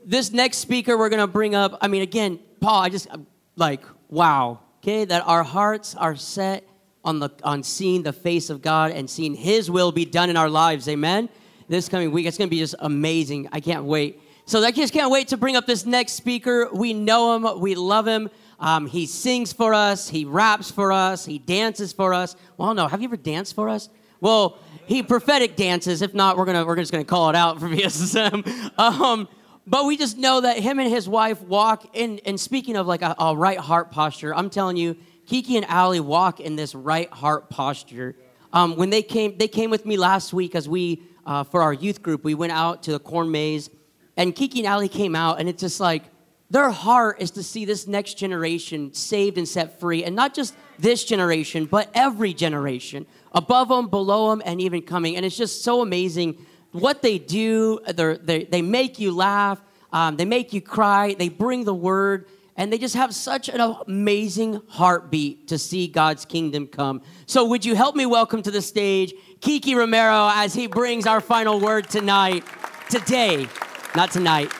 [0.06, 1.76] this next speaker we're going to bring up.
[1.82, 2.80] I mean, again, Paul.
[2.80, 3.08] I just
[3.56, 4.60] like wow.
[4.82, 6.64] Okay, that our hearts are set
[7.04, 10.38] on the on seeing the face of God and seeing His will be done in
[10.38, 10.88] our lives.
[10.88, 11.28] Amen.
[11.68, 13.50] This coming week, it's going to be just amazing.
[13.52, 14.20] I can't wait.
[14.48, 16.68] So I just can't wait to bring up this next speaker.
[16.72, 18.30] We know him, we love him.
[18.60, 22.36] Um, he sings for us, he raps for us, he dances for us.
[22.56, 23.88] Well, no, have you ever danced for us?
[24.20, 26.00] Well, he prophetic dances.
[26.00, 28.78] If not, we're gonna we're just gonna call it out for VSSM.
[28.78, 29.28] Um,
[29.66, 32.20] but we just know that him and his wife walk in.
[32.24, 35.98] And speaking of like a, a right heart posture, I'm telling you, Kiki and Ali
[35.98, 38.14] walk in this right heart posture.
[38.52, 41.72] Um, when they came, they came with me last week as we uh, for our
[41.72, 42.22] youth group.
[42.22, 43.70] We went out to the corn maze
[44.16, 46.04] and Kiki and Ali came out, and it's just like
[46.50, 50.54] their heart is to see this next generation saved and set free, and not just
[50.78, 55.16] this generation, but every generation, above them, below them, and even coming.
[55.16, 57.80] And it's just so amazing what they do.
[57.86, 59.60] They, they make you laugh,
[59.92, 62.26] um, they make you cry, they bring the word,
[62.56, 67.02] and they just have such an amazing heartbeat to see God's kingdom come.
[67.26, 71.20] So, would you help me welcome to the stage Kiki Romero as he brings our
[71.20, 72.44] final word tonight,
[72.88, 73.48] today.
[73.94, 74.52] Not tonight,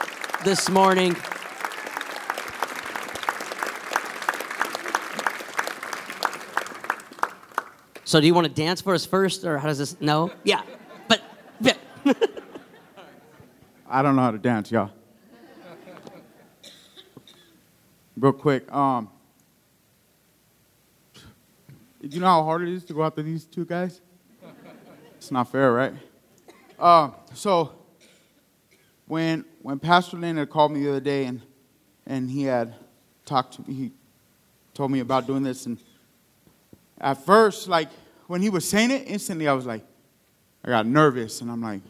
[0.44, 1.14] this morning.
[8.04, 10.00] So, do you want to dance for us first, or how does this?
[10.00, 10.30] No?
[10.44, 10.62] Yeah.
[11.08, 11.20] But,
[11.60, 11.74] yeah.
[13.88, 14.90] I don't know how to dance, y'all.
[18.16, 19.10] Real quick, um,
[22.00, 24.00] you know how hard it is to go after these two guys?
[25.16, 25.92] It's not fair, right?
[26.78, 27.72] Uh, so,
[29.06, 31.40] when when Pastor had called me the other day and
[32.06, 32.74] and he had
[33.24, 33.92] talked to me, he
[34.74, 35.78] told me about doing this, and
[37.00, 37.88] at first, like
[38.26, 39.84] when he was saying it, instantly I was like,
[40.64, 41.80] I got nervous, and I'm like,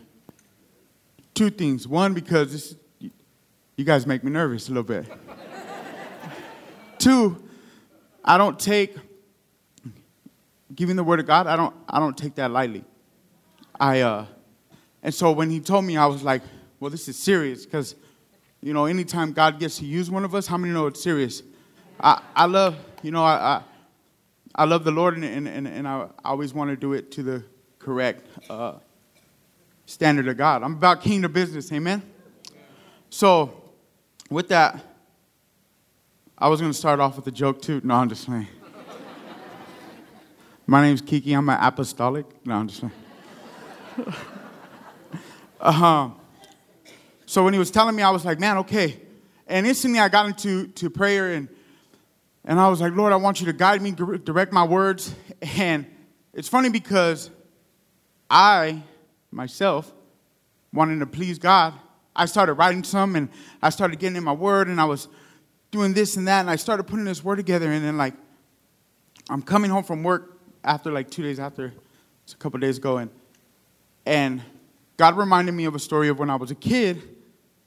[1.35, 1.87] two things.
[1.87, 2.77] One, because this,
[3.77, 5.07] you guys make me nervous a little bit.
[6.99, 7.43] Two,
[8.25, 8.97] I don't take
[10.75, 11.47] giving the word of God.
[11.47, 11.75] I don't.
[11.89, 12.85] I don't take that lightly.
[13.79, 14.27] I uh,
[15.03, 16.43] and so when he told me, I was like,
[16.79, 17.95] well, this is serious because,
[18.61, 21.43] you know, anytime God gets to use one of us, how many know it's serious?
[21.99, 23.63] I, I love, you know, I,
[24.55, 27.45] I, love the Lord and, and, and I always want to do it to the
[27.79, 28.75] correct uh,
[29.87, 30.63] standard of God.
[30.63, 32.03] I'm about kingdom business, amen?
[33.09, 33.63] So,
[34.29, 34.85] with that,
[36.37, 37.81] I was going to start off with a joke too.
[37.83, 38.47] No, I'm just saying.
[40.67, 41.33] My name's Kiki.
[41.33, 42.27] I'm an apostolic.
[42.45, 42.93] No, I'm just saying.
[45.61, 46.11] uh-huh.
[47.27, 49.01] So when he was telling me, I was like, man, okay.
[49.49, 51.49] And instantly I got into to prayer and,
[52.45, 55.15] and I was like, Lord, I want you to guide me, direct my words.
[55.59, 55.87] And
[56.33, 57.31] it's funny because
[58.31, 58.83] I,
[59.33, 59.93] myself,
[60.73, 61.75] wanting to please God,
[62.15, 63.29] I started writing some and
[63.61, 65.09] I started getting in my word and I was
[65.73, 68.15] doing this and that and I started putting this word together and then like
[69.29, 71.73] I'm coming home from work after like two days after,
[72.23, 73.11] it's a couple days ago and
[74.07, 74.43] and
[74.97, 77.16] God reminded me of a story of when I was a kid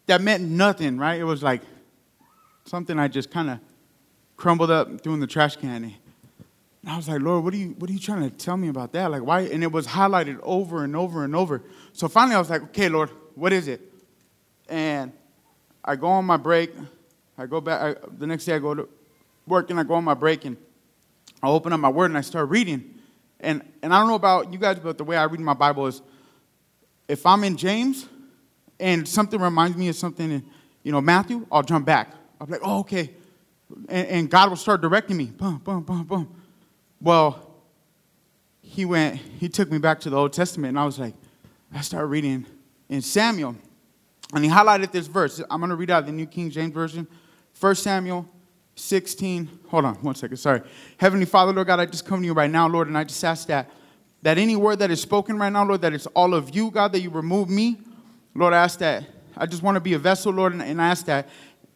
[0.10, 1.20] that meant nothing, right?
[1.20, 1.62] It was like
[2.66, 3.60] something I just kind of
[4.38, 5.84] crumbled up, threw in the trash can.
[5.84, 5.94] And
[6.88, 8.92] I was like, Lord, what are you what are you trying to tell me about
[8.94, 9.12] that?
[9.12, 9.42] Like why?
[9.42, 11.62] And it was highlighted over and over and over.
[11.94, 13.82] So finally I was like, okay, Lord, what is it?
[14.68, 15.12] And
[15.86, 16.72] I go on my break.
[17.38, 18.90] I go back I, the next day I go to
[19.46, 20.58] work and I go on my break and
[21.44, 22.96] I open up my word and I start reading.
[23.40, 25.86] And and I don't know about you guys, but the way I read my Bible
[25.86, 26.02] is
[27.08, 28.08] if I'm in James,
[28.80, 30.46] and something reminds me of something in,
[30.84, 32.14] you know, Matthew, I'll jump back.
[32.40, 33.12] I'll be like, oh, okay.
[33.90, 35.26] And, and God will start directing me.
[35.26, 36.36] Boom, boom, boom, boom.
[37.02, 37.54] Well,
[38.62, 41.14] he went, he took me back to the Old Testament, and I was like,
[41.74, 42.46] I started reading
[42.88, 43.56] in Samuel.
[44.34, 45.42] And he highlighted this verse.
[45.50, 47.08] I'm going to read out the New King James Version.
[47.60, 48.28] 1 Samuel
[48.76, 49.50] 16.
[49.70, 50.38] Hold on one second.
[50.38, 50.62] Sorry.
[50.98, 53.24] Heavenly Father, Lord God, I just come to you right now, Lord, and I just
[53.24, 53.70] ask that,
[54.22, 56.92] that any word that is spoken right now, Lord, that it's all of you, God,
[56.92, 57.80] that you remove me
[58.36, 59.06] Lord, I ask that.
[59.36, 61.30] I just want to be a vessel, Lord, and, and I ask that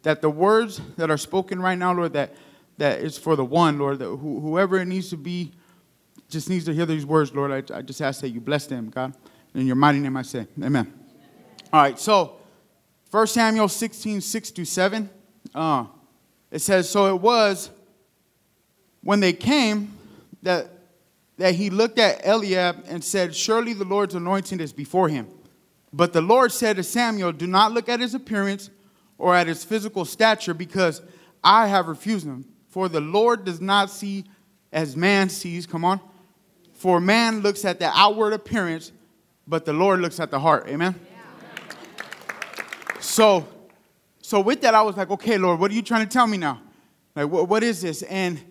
[0.04, 2.36] that the words that are spoken right now, Lord, that
[2.78, 5.51] that is for the one, Lord, that who, whoever it needs to be
[6.30, 7.72] just needs to hear these words, Lord.
[7.72, 9.14] I, I just ask that you bless them, God.
[9.54, 10.91] In your mighty name I say, Amen.
[11.72, 12.38] All right, so
[13.12, 15.10] 1 Samuel 16, 6 to 7.
[15.54, 15.86] Uh,
[16.49, 17.70] it says, So it was
[19.04, 19.95] when they came
[20.41, 20.70] that,
[21.38, 25.28] that he looked at Eliab and said, Surely the Lord's anointing is before him.
[25.94, 28.72] But the Lord said to Samuel, Do not look at his appearance
[29.20, 31.02] or at his physical stature, because
[31.44, 32.46] I have refused him.
[32.70, 34.26] For the Lord does not see
[34.72, 35.68] as man sees.
[35.68, 36.02] Come on.
[36.74, 38.91] For man looks at the outward appearance,
[39.48, 40.68] but the Lord looks at the heart.
[40.68, 41.00] Amen.
[43.00, 43.48] So,
[44.22, 46.38] so with that, I was like, okay, Lord, what are you trying to tell me
[46.38, 46.60] now?
[47.16, 48.02] Like, what, what is this?
[48.04, 48.41] And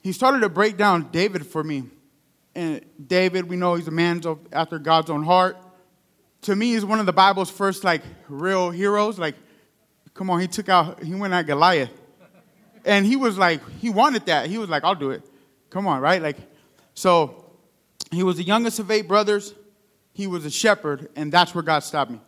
[0.00, 1.84] he started to break down David for me.
[2.54, 4.22] And David, we know he's a man
[4.52, 5.56] after God's own heart.
[6.42, 9.18] To me, he's one of the Bible's first like real heroes.
[9.18, 9.34] Like,
[10.14, 11.90] come on, he took out, he went at Goliath.
[12.84, 14.48] And he was like, he wanted that.
[14.48, 15.22] He was like, I'll do it.
[15.70, 16.22] Come on, right?
[16.22, 16.36] Like,
[16.94, 17.44] so
[18.10, 19.54] he was the youngest of eight brothers.
[20.12, 22.20] He was a shepherd, and that's where God stopped me.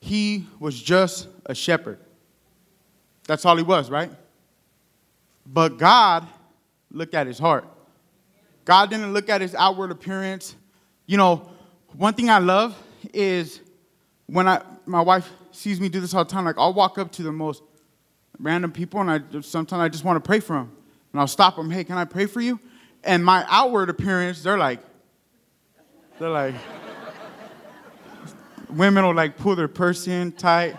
[0.00, 1.98] He was just a shepherd.
[3.26, 4.10] That's all he was, right?
[5.46, 6.26] But God
[6.90, 7.66] looked at his heart.
[8.64, 10.54] God didn't look at his outward appearance.
[11.06, 11.48] You know,
[11.96, 12.76] one thing I love
[13.12, 13.60] is
[14.26, 16.44] when I my wife sees me do this all the time.
[16.44, 17.62] Like I'll walk up to the most
[18.38, 20.72] random people, and I sometimes I just want to pray for them,
[21.12, 21.70] and I'll stop them.
[21.70, 22.58] Hey, can I pray for you?
[23.02, 24.80] And my outward appearance, they're like,
[26.18, 26.54] they're like,
[28.70, 30.76] women will like pull their purse in tight.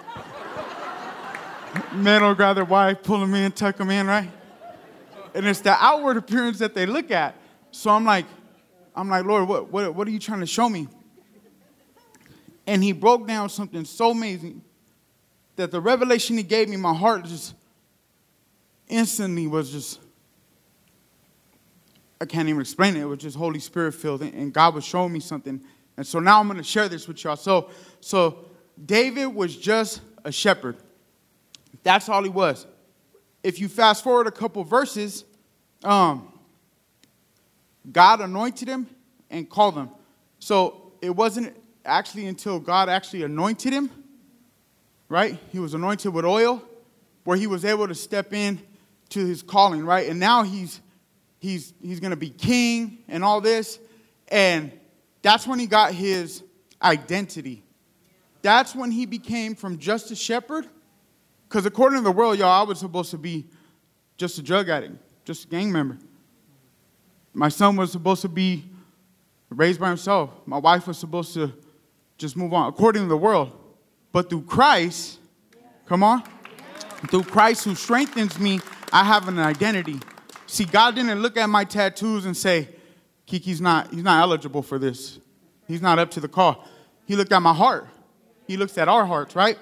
[1.94, 4.30] Men will grab their wife, pull them in, tuck them in, right?
[5.34, 7.36] And it's the outward appearance that they look at.
[7.72, 8.26] So I'm like,
[8.96, 10.88] I'm like, Lord, what, what, what are you trying to show me?
[12.68, 14.62] And he broke down something so amazing
[15.56, 17.54] that the revelation he gave me, my heart just
[18.88, 20.00] instantly was just,
[22.20, 23.02] I can't even explain it.
[23.02, 25.62] It was just Holy Spirit filled, and God was showing me something.
[25.98, 27.36] And so now I'm going to share this with y'all.
[27.36, 27.70] So,
[28.02, 28.46] so
[28.84, 30.78] David was just a shepherd.
[31.84, 32.66] That's all he was.
[33.44, 35.24] If you fast forward a couple verses,
[35.84, 36.32] um,
[37.92, 38.88] God anointed him
[39.30, 39.90] and called him.
[40.40, 41.56] So it wasn't
[41.86, 43.90] actually until God actually anointed him,
[45.10, 45.40] right?
[45.52, 46.64] He was anointed with oil,
[47.24, 48.62] where he was able to step in
[49.10, 50.10] to his calling, right?
[50.10, 50.82] And now he's
[51.40, 53.80] he's he's gonna be king and all this.
[54.30, 54.72] And
[55.22, 56.44] that's when he got his
[56.82, 57.64] identity.
[58.42, 60.68] That's when he became from just a shepherd.
[61.48, 63.46] Because according to the world, y'all, I was supposed to be
[64.18, 65.98] just a drug addict, just a gang member.
[67.34, 68.66] My son was supposed to be
[69.50, 70.32] raised by himself.
[70.46, 71.54] My wife was supposed to
[72.18, 73.52] just move on, according to the world.
[74.12, 75.20] But through Christ,
[75.86, 76.24] come on,
[77.08, 78.60] through Christ who strengthens me,
[78.92, 80.00] I have an identity.
[80.48, 82.70] See, God didn't look at my tattoos and say,
[83.26, 85.20] Kiki's not, he's not eligible for this.
[85.68, 86.66] He's not up to the call.
[87.06, 87.88] He looked at my heart.
[88.48, 89.58] He looks at our hearts, right?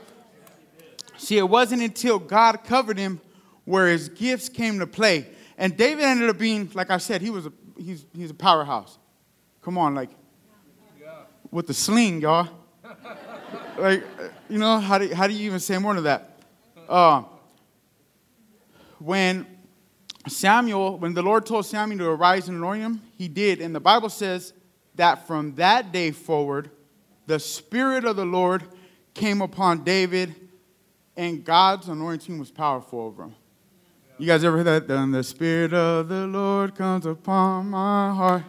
[1.17, 3.21] See, it wasn't until God covered him
[3.65, 5.27] where his gifts came to play.
[5.57, 8.97] And David ended up being, like I said, he was a he's, he's a powerhouse.
[9.61, 10.09] Come on, like,
[11.53, 12.49] with the sling, y'all.
[13.77, 14.03] like,
[14.49, 16.39] you know, how do, how do you even say more to that?
[16.89, 17.23] Uh,
[18.97, 19.45] when
[20.27, 23.61] Samuel, when the Lord told Samuel to arise and anoint him, he did.
[23.61, 24.53] And the Bible says
[24.95, 26.71] that from that day forward,
[27.27, 28.63] the Spirit of the Lord
[29.13, 30.35] came upon David,
[31.15, 33.35] and God's anointing was powerful over him.
[34.17, 34.87] You guys ever heard that?
[34.87, 38.43] Then the Spirit of the Lord comes upon my heart.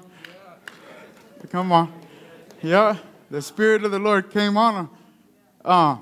[1.50, 2.03] Come on.
[2.64, 2.96] Yeah,
[3.30, 4.90] the Spirit of the Lord came on him.
[5.62, 5.98] Uh,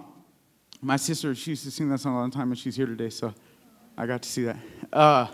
[0.80, 3.10] my sister, she used to sing that song all the time, and she's here today,
[3.10, 3.34] so
[3.98, 4.56] I got to see that.
[4.92, 5.26] Uh,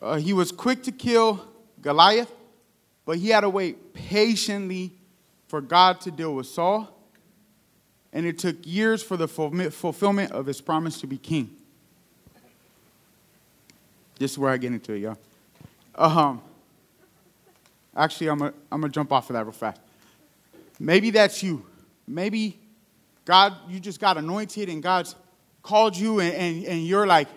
[0.00, 1.46] uh, he was quick to kill
[1.82, 2.32] Goliath,
[3.04, 4.92] but he had to wait patiently
[5.46, 6.88] for God to deal with Saul,
[8.14, 11.54] and it took years for the fulfillment of his promise to be king.
[14.18, 15.18] This is where I get into it, y'all.
[15.96, 16.40] Um,
[17.96, 19.80] actually, I'm going I'm to jump off of that real fast.
[20.78, 21.64] Maybe that's you.
[22.06, 22.58] Maybe
[23.24, 25.14] God, you just got anointed and God's
[25.62, 27.28] called you and, and, and you're like,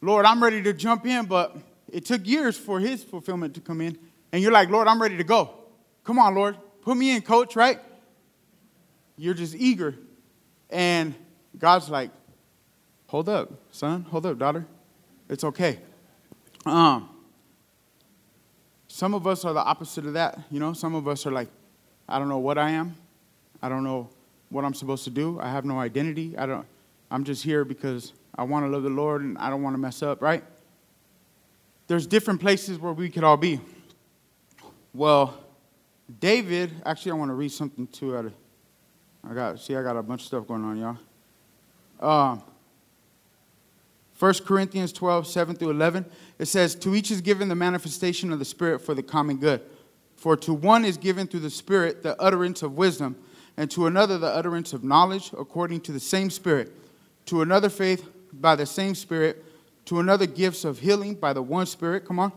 [0.00, 1.56] Lord, I'm ready to jump in, but
[1.90, 3.98] it took years for his fulfillment to come in.
[4.32, 5.50] And you're like, Lord, I'm ready to go.
[6.04, 6.56] Come on, Lord.
[6.82, 7.80] Put me in, coach, right?
[9.16, 9.94] You're just eager.
[10.70, 11.14] And
[11.58, 12.10] God's like,
[13.06, 14.02] hold up, son.
[14.10, 14.66] Hold up, daughter.
[15.28, 15.78] It's okay.
[16.66, 17.08] Um,
[18.88, 20.40] some of us are the opposite of that.
[20.50, 21.48] You know, some of us are like,
[22.08, 22.94] I don't know what I am.
[23.62, 24.08] I don't know
[24.48, 25.38] what I'm supposed to do.
[25.40, 26.36] I have no identity.
[26.36, 26.66] I don't.
[27.10, 29.78] I'm just here because I want to love the Lord and I don't want to
[29.78, 30.22] mess up.
[30.22, 30.42] Right?
[31.86, 33.60] There's different places where we could all be.
[34.94, 35.38] Well,
[36.20, 36.72] David.
[36.86, 38.16] Actually, I want to read something too.
[38.16, 38.32] Out of,
[39.28, 39.76] I got see.
[39.76, 40.98] I got a bunch of stuff going on, y'all.
[42.00, 42.42] Um,
[44.18, 46.04] 1 Corinthians 12, 7 through 11,
[46.38, 49.62] it says, To each is given the manifestation of the Spirit for the common good.
[50.16, 53.16] For to one is given through the Spirit the utterance of wisdom,
[53.56, 56.72] and to another the utterance of knowledge according to the same Spirit.
[57.26, 59.44] to another faith by the same Spirit,
[59.84, 62.32] to another gifts of healing by the one Spirit, come on,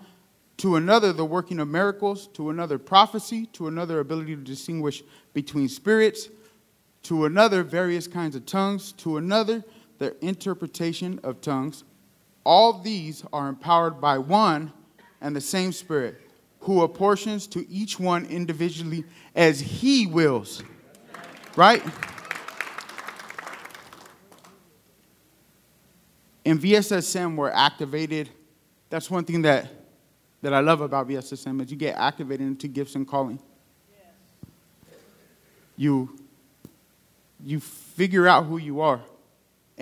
[0.57, 5.01] to another the working of miracles, to another prophecy, to another ability to distinguish
[5.33, 6.27] between spirits,
[7.03, 9.63] to another various kinds of tongues, to another
[10.01, 11.83] the interpretation of tongues.
[12.43, 14.73] All these are empowered by one
[15.21, 16.19] and the same Spirit,
[16.61, 19.03] who apportions to each one individually
[19.35, 20.63] as he wills.
[21.55, 21.83] Right?
[26.45, 28.31] In VSSM, we're activated.
[28.89, 29.67] That's one thing that,
[30.41, 33.39] that I love about VSSM is you get activated into gifts and calling.
[35.77, 36.17] You,
[37.43, 39.01] you figure out who you are.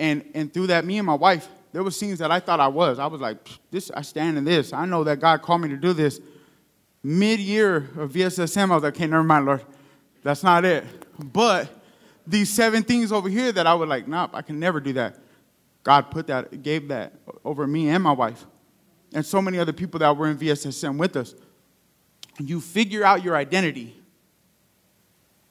[0.00, 2.68] And, and through that, me and my wife, there were things that I thought I
[2.68, 2.98] was.
[2.98, 3.36] I was like,
[3.70, 4.72] this, I stand in this.
[4.72, 6.20] I know that God called me to do this.
[7.02, 9.62] Mid-year of VSSM, I was like, okay, never mind, Lord.
[10.22, 10.84] That's not it.
[11.22, 11.68] But
[12.26, 15.18] these seven things over here that I was like, nope, I can never do that.
[15.82, 17.12] God put that, gave that
[17.44, 18.46] over me and my wife,
[19.12, 21.34] and so many other people that were in VSSM with us.
[22.38, 24.00] You figure out your identity,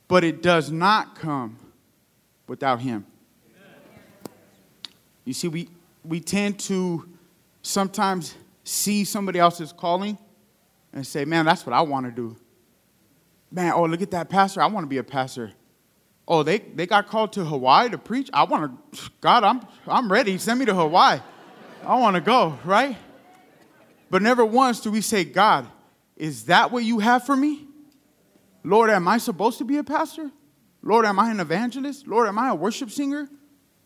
[0.08, 1.58] but it does not come
[2.48, 3.06] without Him.
[5.30, 5.70] You see, we,
[6.04, 7.08] we tend to
[7.62, 10.18] sometimes see somebody else's calling
[10.92, 12.36] and say, man, that's what I want to do.
[13.52, 14.60] Man, oh, look at that pastor.
[14.60, 15.52] I want to be a pastor.
[16.28, 18.32] Oh, they, they got called to Hawaii to preach.
[18.34, 20.36] I want to, God, I'm, I'm ready.
[20.40, 21.20] Send me to Hawaii.
[21.86, 22.98] I want to go, right?
[24.10, 25.68] But never once do we say, God,
[26.16, 27.68] is that what you have for me?
[28.64, 30.32] Lord, am I supposed to be a pastor?
[30.82, 32.08] Lord, am I an evangelist?
[32.08, 33.30] Lord, am I a worship singer?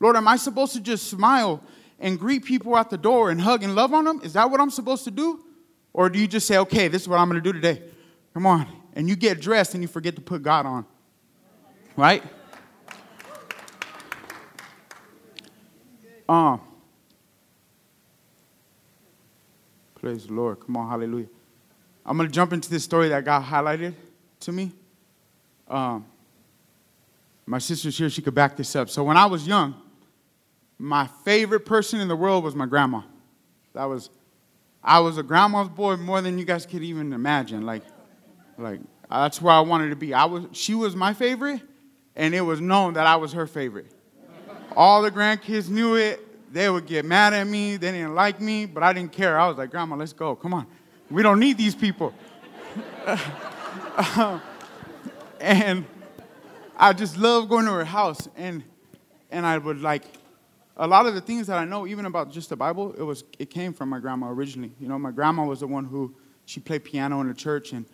[0.04, 1.64] Lord, am I supposed to just smile
[1.98, 4.20] and greet people at the door and hug and love on them?
[4.22, 5.42] Is that what I'm supposed to do?
[5.94, 7.82] Or do you just say, okay, this is what I'm going to do today?
[8.34, 8.68] Come on.
[8.96, 10.86] And you get dressed and you forget to put God on.
[11.96, 12.22] Right?
[16.28, 16.60] Um,
[19.96, 20.60] praise the Lord.
[20.60, 21.30] Come on, hallelujah.
[22.06, 23.94] I'm going to jump into this story that got highlighted
[24.42, 24.74] to me.
[25.70, 26.06] Um,
[27.46, 28.90] my sister's here, she could back this up.
[28.90, 29.76] So when I was young,
[30.84, 33.04] my favorite person in the world was my grandma.
[33.74, 34.10] That was,
[34.84, 37.66] I was a grandma's boy more than you guys could even imagine.
[37.66, 37.84] Like,
[38.58, 40.14] like that's where I wanted to be.
[40.14, 41.62] I was, she was my favorite,
[42.18, 43.94] and it was known that I was her favorite.
[44.76, 46.20] All the grandkids knew it.
[46.54, 47.78] They would get mad at me.
[47.78, 49.40] They didn't like me, but I didn't care.
[49.40, 50.36] I was like, Grandma, let's go.
[50.36, 50.68] Come on.
[51.10, 52.14] We don't need these people.
[55.40, 55.86] and
[56.76, 58.64] I just love going to her house, and
[59.32, 60.04] and I would like
[60.78, 63.24] a lot of the things that I know, even about just the Bible, it was
[63.38, 64.72] it came from my grandma originally.
[64.80, 66.14] You know, my grandma was the one who
[66.46, 67.86] she played piano in the church, and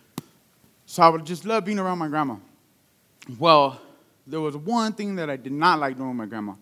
[0.86, 2.38] so I would just love being around my grandma.
[3.38, 3.80] Well,
[4.26, 6.54] there was one thing that I did not like doing with my grandma.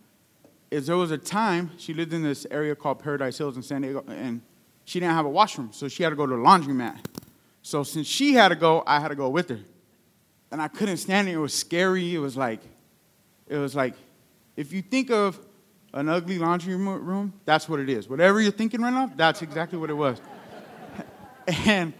[0.70, 3.84] Is there was a time she lived in this area called Paradise Hills in San
[3.84, 4.42] Diego, and
[4.84, 6.98] she didn't have a washroom, so she had to go to the laundromat.
[7.62, 9.60] So since she had to go, I had to go with her,
[10.52, 11.34] and I couldn't stand it.
[11.34, 12.16] It was scary.
[12.16, 12.62] It was like,
[13.48, 13.94] it was like,
[14.58, 15.40] if you think of
[15.98, 18.08] an ugly laundry room, that's what it is.
[18.08, 20.22] Whatever you're thinking right now, that's exactly what it was.
[21.66, 21.92] and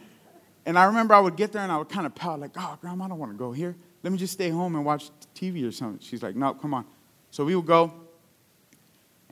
[0.68, 2.78] and I remember I would get there and I would kind of pout like, "Oh,
[2.80, 3.76] grandma, I don't want to go here.
[4.04, 6.86] Let me just stay home and watch TV or something." She's like, "No, come on."
[7.32, 7.92] So we would go,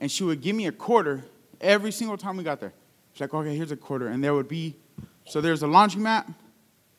[0.00, 1.22] and she would give me a quarter
[1.60, 2.72] every single time we got there.
[3.12, 4.74] She's like, "Okay, here's a quarter," and there would be,
[5.26, 6.34] so there's a laundromat,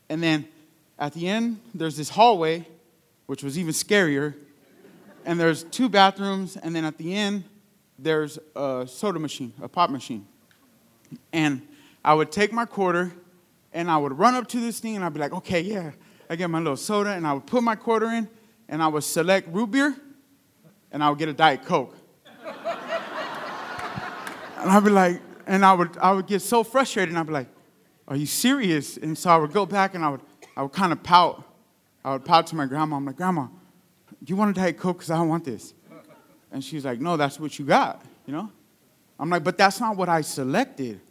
[0.07, 0.47] and then
[0.97, 2.65] at the end there's this hallway,
[3.25, 4.35] which was even scarier,
[5.25, 7.43] and there's two bathrooms, and then at the end
[7.99, 10.27] there's a soda machine, a pop machine.
[11.33, 11.67] And
[12.03, 13.11] I would take my quarter
[13.73, 15.91] and I would run up to this thing and I'd be like, okay, yeah,
[16.29, 18.29] I get my little soda and I would put my quarter in
[18.69, 19.95] and I would select root beer
[20.91, 21.95] and I would get a Diet Coke.
[22.45, 22.55] and
[24.57, 27.47] I'd be like, and I would, I would get so frustrated and I'd be like,
[28.07, 28.97] are you serious?
[28.97, 30.21] And so I would go back and I would,
[30.55, 31.43] I would kind of pout.
[32.05, 32.95] I would pout to my grandma.
[32.95, 33.47] I'm like, Grandma,
[34.23, 34.97] do you want a Diet Coke?
[34.97, 35.73] Because I don't want this.
[36.51, 38.51] And she's like, no, that's what you got, you know?
[39.19, 41.01] I'm like, but that's not what I selected.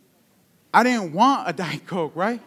[0.72, 2.40] I didn't want a Diet Coke, right?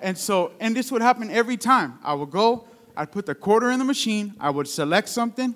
[0.00, 1.98] And so, and this would happen every time.
[2.02, 2.66] I would go,
[2.96, 5.54] I'd put the quarter in the machine, I would select something,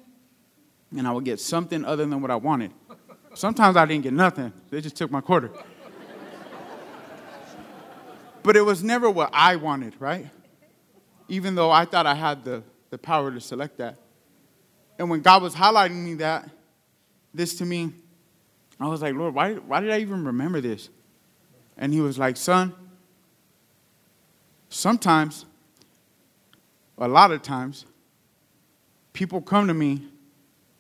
[0.96, 2.72] and I would get something other than what I wanted.
[3.34, 5.50] Sometimes I didn't get nothing, they just took my quarter.
[8.42, 10.28] but it was never what I wanted, right?
[11.28, 13.96] Even though I thought I had the, the power to select that.
[14.98, 16.50] And when God was highlighting me that,
[17.32, 17.92] this to me,
[18.80, 20.88] I was like, Lord, why, why did I even remember this?
[21.76, 22.74] And he was like, Son,
[24.68, 25.44] sometimes,
[26.98, 27.86] a lot of times,
[29.12, 30.02] people come to me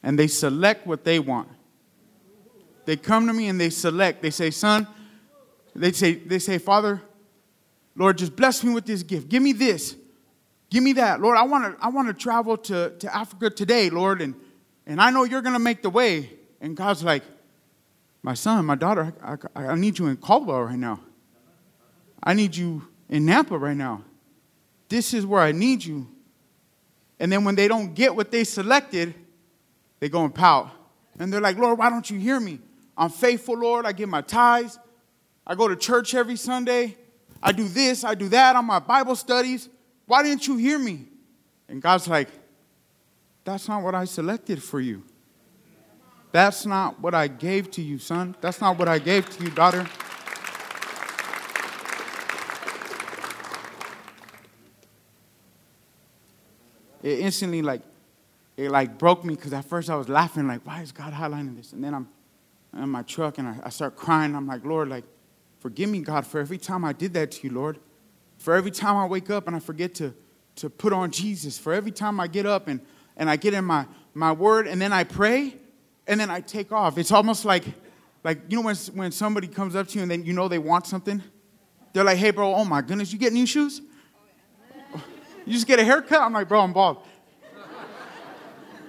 [0.02, 1.48] and they select what they want.
[2.84, 4.22] They come to me and they select.
[4.22, 4.86] They say, son,
[5.74, 7.02] they say, they say, Father,
[7.94, 9.28] Lord, just bless me with this gift.
[9.28, 9.94] Give me this.
[10.70, 11.20] Give me that.
[11.20, 14.34] Lord, I want to I want to travel to, to Africa today, Lord, and,
[14.86, 16.30] and I know you're going to make the way.
[16.60, 17.22] And God's like,
[18.22, 21.00] my son, my daughter, I, I, I need you in Caldwell right now.
[22.22, 24.02] I need you in Napa right now.
[24.88, 26.08] This is where I need you.
[27.20, 29.14] And then when they don't get what they selected,
[30.00, 30.70] they go and pout.
[31.18, 32.60] And they're like, Lord, why don't you hear me?
[32.96, 33.86] I'm faithful, Lord.
[33.86, 34.78] I give my tithes.
[35.46, 36.96] I go to church every Sunday.
[37.42, 39.68] I do this, I do that on my Bible studies.
[40.08, 41.04] Why didn't you hear me?
[41.68, 42.30] And God's like,
[43.44, 45.04] That's not what I selected for you.
[46.32, 48.34] That's not what I gave to you, son.
[48.40, 49.86] That's not what I gave to you, daughter.
[57.02, 57.82] It instantly like
[58.56, 61.54] it like broke me because at first I was laughing, like, why is God highlighting
[61.54, 61.74] this?
[61.74, 62.08] And then I'm
[62.74, 64.34] in my truck and I, I start crying.
[64.34, 65.04] I'm like, Lord, like,
[65.60, 67.78] forgive me, God, for every time I did that to you, Lord.
[68.38, 70.14] For every time I wake up and I forget to,
[70.56, 71.58] to put on Jesus.
[71.58, 72.80] For every time I get up and,
[73.16, 75.56] and I get in my, my word and then I pray
[76.06, 76.98] and then I take off.
[76.98, 77.64] It's almost like,
[78.24, 80.58] like you know, when, when somebody comes up to you and then you know they
[80.58, 81.22] want something?
[81.92, 83.82] They're like, hey, bro, oh my goodness, you get new shoes?
[85.46, 86.20] You just get a haircut?
[86.20, 86.98] I'm like, bro, I'm bald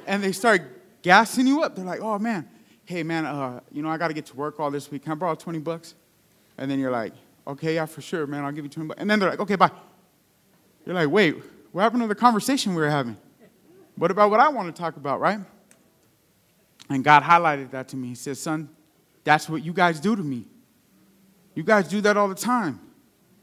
[0.10, 1.76] and they start gassing you up.
[1.76, 2.50] They're like, oh man,
[2.84, 5.04] hey man, uh, you know, I got to get to work all this week.
[5.04, 5.94] Can I borrow 20 bucks?
[6.58, 7.14] And then you're like,
[7.48, 9.02] okay, yeah, for sure, man, I'll give you 20 bucks.
[9.02, 9.72] And then they're like, okay, bye.
[10.86, 11.36] You're like, wait,
[11.72, 13.18] what happened to the conversation we were having?
[13.96, 15.40] What about what I want to talk about, right?
[16.90, 18.10] And God highlighted that to me.
[18.10, 18.70] He said, son,
[19.24, 20.46] that's what you guys do to me.
[21.54, 22.80] You guys do that all the time.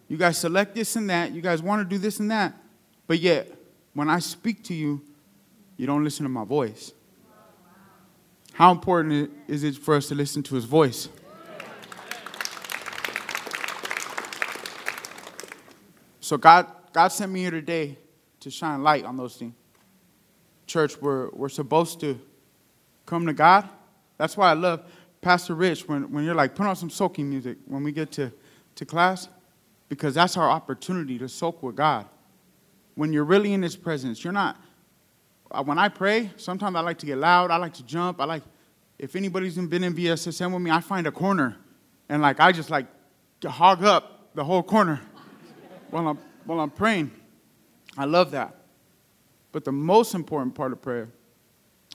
[0.09, 1.33] You guys select this and that.
[1.33, 2.55] You guys want to do this and that.
[3.07, 3.53] But yet,
[3.93, 5.03] when I speak to you,
[5.77, 6.93] you don't listen to my voice.
[8.53, 11.09] How important is it for us to listen to his voice?
[16.27, 17.97] So God, God sent me here today
[18.41, 19.55] to shine light on those things.
[20.67, 22.19] Church, we're, we're supposed to
[23.07, 23.69] come to God.
[24.19, 24.83] That's why I love
[25.21, 28.33] Pastor Rich when, when you're like, put on some soaking music when we get to,
[28.75, 29.29] to class,
[29.89, 32.07] because that's our opportunity to soak with God.
[32.97, 34.61] When you're really in his presence, you're not
[35.53, 37.53] uh, when I pray, sometimes I like to get loud.
[37.53, 38.21] I like to jump.
[38.21, 38.43] I like,
[38.99, 41.57] if anybody's been in BSSM with me, I find a corner
[42.09, 42.87] and like I just like
[43.45, 45.01] hog up the whole corner
[45.91, 47.11] while I'm, while I'm praying.
[47.97, 48.55] I love that.
[49.53, 51.09] But the most important part of prayer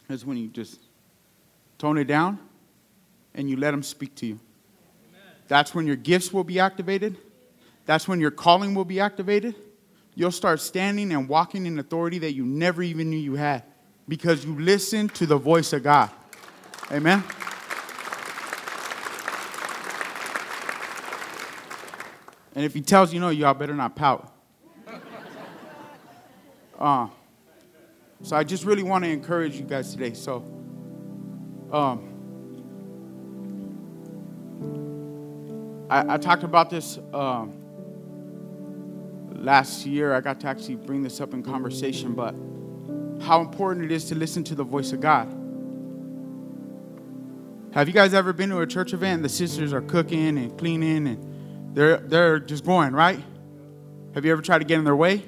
[0.10, 0.80] is when you just
[1.78, 2.39] tone it down
[3.36, 4.39] and you let Him speak to you.
[5.10, 5.36] Amen.
[5.48, 7.18] That's when your gifts will be activated.
[7.86, 9.56] That's when your calling will be activated
[10.16, 13.64] you'll start standing and walking in authority that you never even knew you had
[14.08, 16.10] because you listen to the voice of God.
[16.92, 17.24] Amen.
[22.56, 24.34] And if he tells you no, y'all better not pout.
[26.78, 27.08] Uh,
[28.24, 30.14] so I just really want to encourage you guys today.
[30.14, 30.38] So,
[31.72, 32.08] um,
[35.89, 37.62] I, I talked about this um,
[39.36, 42.34] last year, I got to actually bring this up in conversation, but
[43.24, 45.28] how important it is to listen to the voice of God.
[47.74, 49.16] Have you guys ever been to a church event?
[49.18, 51.30] and The sisters are cooking and cleaning and
[51.74, 53.19] they're, they're just going, right?
[54.13, 55.24] Have you ever tried to get in their way?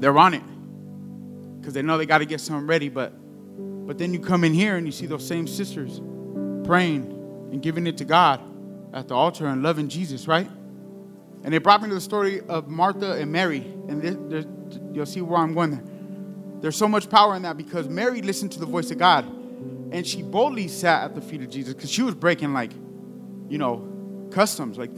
[0.00, 0.42] They're on it
[1.60, 2.88] because they know they got to get something ready.
[2.88, 3.12] But,
[3.86, 6.00] but then you come in here and you see those same sisters
[6.64, 7.04] praying
[7.52, 8.40] and giving it to God
[8.92, 10.48] at the altar and loving Jesus, right?
[11.44, 13.60] And it brought me to the story of Martha and Mary.
[13.88, 15.84] And you'll see where I'm going there.
[16.60, 19.24] There's so much power in that because Mary listened to the voice of God.
[19.90, 22.72] And she boldly sat at the feet of Jesus because she was breaking, like,
[23.48, 24.78] you know, customs.
[24.78, 24.90] Like,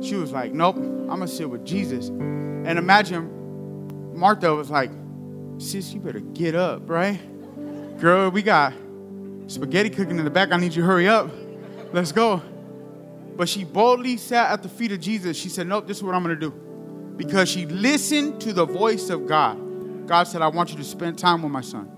[0.00, 2.08] she was like, nope, I'm to sit with Jesus.
[2.08, 4.90] And imagine Martha was like,
[5.58, 7.18] sis, you better get up, right?
[7.98, 8.72] Girl, we got
[9.46, 10.52] spaghetti cooking in the back.
[10.52, 11.30] I need you to hurry up.
[11.92, 12.42] Let's go.
[13.36, 15.36] But she boldly sat at the feet of Jesus.
[15.36, 16.54] She said, Nope, this is what I'm going to do.
[17.16, 20.06] Because she listened to the voice of God.
[20.06, 21.90] God said, I want you to spend time with my son.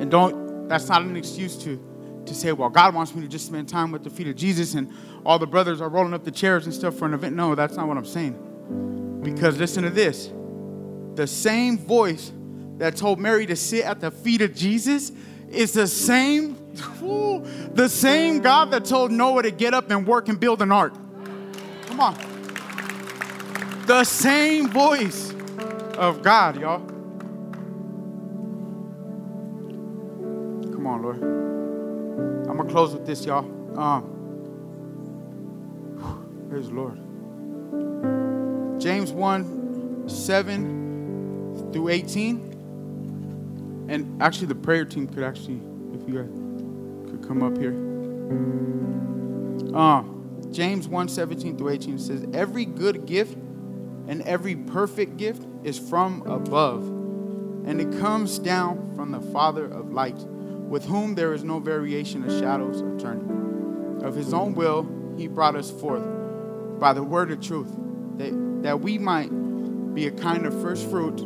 [0.00, 1.82] And don't, that's not an excuse to,
[2.28, 4.74] to say, well, God wants me to just spend time with the feet of Jesus
[4.74, 4.92] and
[5.24, 7.34] all the brothers are rolling up the chairs and stuff for an event.
[7.34, 9.20] No, that's not what I'm saying.
[9.22, 10.32] Because listen to this
[11.14, 12.32] the same voice
[12.76, 15.10] that told Mary to sit at the feet of Jesus
[15.50, 16.56] is the same
[17.74, 20.94] the same God that told Noah to get up and work and build an ark.
[21.86, 22.16] Come on.
[23.86, 25.34] The same voice
[25.96, 26.97] of God, y'all.
[32.68, 33.46] Gonna close with this, y'all.
[33.80, 34.02] Um,
[36.50, 36.98] praise the Lord.
[38.78, 43.86] James 1 7 through 18.
[43.88, 45.62] And actually, the prayer team could actually,
[45.94, 46.28] if you guys
[47.10, 47.72] could come up here.
[49.74, 50.02] Uh,
[50.52, 53.32] James 1 17 through 18 says, Every good gift
[54.08, 56.86] and every perfect gift is from above,
[57.66, 60.26] and it comes down from the Father of lights,
[60.68, 64.02] with whom there is no variation of shadows of turning.
[64.02, 66.04] Of his own will, he brought us forth
[66.78, 67.70] by the word of truth,
[68.18, 69.28] that, that we might
[69.94, 71.16] be a kind of first fruit,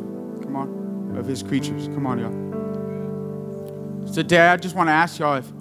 [0.41, 1.87] come on, of his creatures.
[1.87, 4.07] Come on, y'all.
[4.07, 5.51] So today, I just want to ask y'all if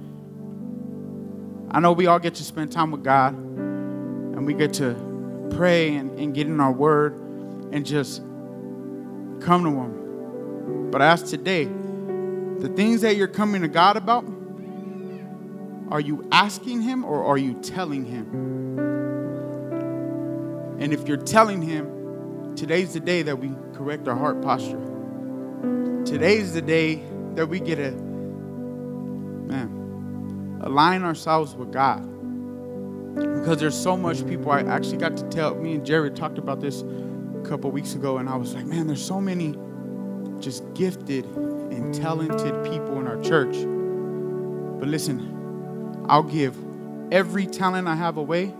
[1.70, 4.94] I know we all get to spend time with God and we get to
[5.50, 7.14] pray and, and get in our word
[7.72, 8.20] and just
[9.40, 10.90] come to Him.
[10.90, 11.68] But I ask today,
[12.62, 14.24] the things that you're coming to God about,
[15.90, 18.78] are you asking Him or are you telling Him?
[20.78, 24.78] And if you're telling Him, today's the day that we correct our heart posture.
[26.04, 27.02] Today's the day
[27.34, 29.66] that we get to, man,
[30.62, 32.08] align ourselves with God.
[33.16, 34.52] Because there's so much people.
[34.52, 38.18] I actually got to tell, me and Jared talked about this a couple weeks ago,
[38.18, 39.56] and I was like, man, there's so many
[40.38, 41.26] just gifted
[41.72, 43.54] and talented people in our church.
[44.78, 46.56] But listen, I'll give
[47.12, 48.52] every talent I have away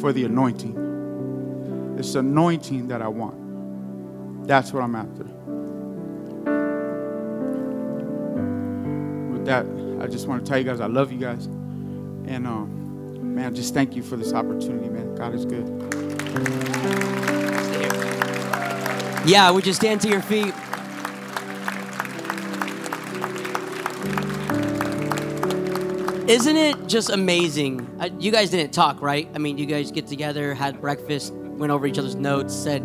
[0.00, 1.96] for the anointing.
[1.98, 4.46] It's anointing that I want.
[4.46, 5.24] That's what I'm after.
[9.32, 9.66] With that,
[10.02, 11.46] I just want to tell you guys I love you guys.
[11.46, 15.14] And um, man, just thank you for this opportunity, man.
[15.14, 15.66] God is good.
[19.26, 20.54] Yeah, would you stand to your feet?
[26.28, 27.88] Isn't it just amazing?
[28.00, 29.28] Uh, you guys didn't talk, right?
[29.36, 32.82] I mean, you guys get together, had breakfast, went over each other's notes, said,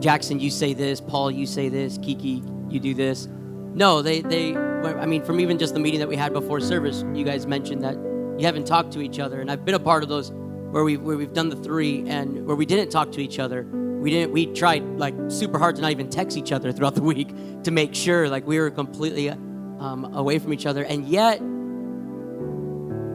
[0.00, 3.26] Jackson, you say this, Paul, you say this, Kiki, you do this.
[3.26, 7.04] No, they, they, I mean, from even just the meeting that we had before service,
[7.14, 7.96] you guys mentioned that
[8.38, 9.40] you haven't talked to each other.
[9.40, 12.46] And I've been a part of those where, we've, where we've done the three and
[12.46, 13.64] where we didn't talk to each other.
[13.64, 17.02] We didn't, we tried like super hard to not even text each other throughout the
[17.14, 17.30] week
[17.64, 20.84] to make sure like we were completely um, away from each other.
[20.84, 21.40] And yet,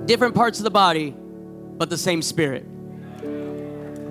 [0.10, 1.12] different parts of the body,
[1.78, 2.66] but the same spirit.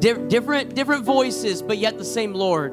[0.01, 2.73] Di- different, different voices, but yet the same Lord.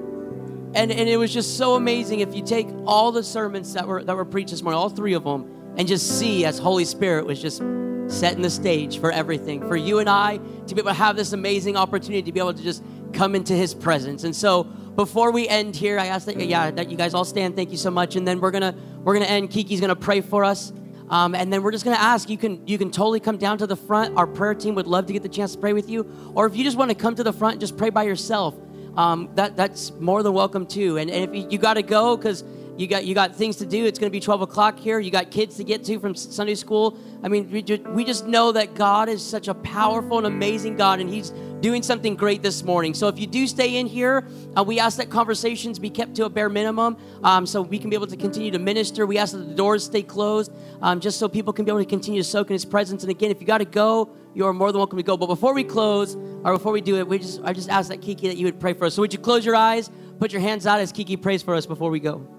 [0.75, 4.03] And, and it was just so amazing if you take all the sermons that were,
[4.03, 7.25] that were preached this morning, all three of them, and just see as Holy Spirit
[7.25, 7.63] was just
[8.07, 11.33] setting the stage for everything, for you and I to be able to have this
[11.33, 14.23] amazing opportunity to be able to just come into His presence.
[14.23, 17.55] And so before we end here, I ask that yeah that you guys all stand.
[17.55, 18.15] Thank you so much.
[18.15, 19.49] And then we're gonna we're gonna end.
[19.49, 20.71] Kiki's gonna pray for us.
[21.09, 23.57] Um, and then we're just going to ask you can you can totally come down
[23.59, 24.17] to the front.
[24.17, 26.09] Our prayer team would love to get the chance to pray with you.
[26.33, 28.55] Or if you just want to come to the front just pray by yourself.
[28.97, 30.97] Um, that that's more than welcome too.
[30.97, 32.43] And, and if you, you got to go because
[32.77, 33.85] you got you got things to do.
[33.85, 34.99] It's going to be 12 o'clock here.
[34.99, 36.97] You got kids to get to from sunday school.
[37.23, 40.75] I mean we just, we just know that god is such a powerful and amazing
[40.75, 42.93] god and he's doing something great this morning.
[42.93, 46.25] So if you do stay in here uh, we ask that conversations be kept to
[46.25, 49.05] a bare minimum um, so we can be able to continue to minister.
[49.05, 50.51] We ask that the doors stay closed
[50.81, 53.03] um, just so people can be able to continue to soak in his presence.
[53.03, 55.15] And again if you got to go you are more than welcome to go.
[55.15, 58.01] But before we close or before we do it we just i just ask that
[58.01, 58.95] kiki that you would pray for us.
[58.95, 61.65] So would you close your eyes put your hands out as kiki prays for us
[61.65, 62.34] before we go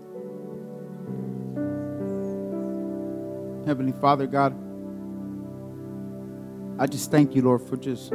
[3.66, 4.54] Heavenly Father, God,
[6.80, 8.12] I just thank you, Lord, for just,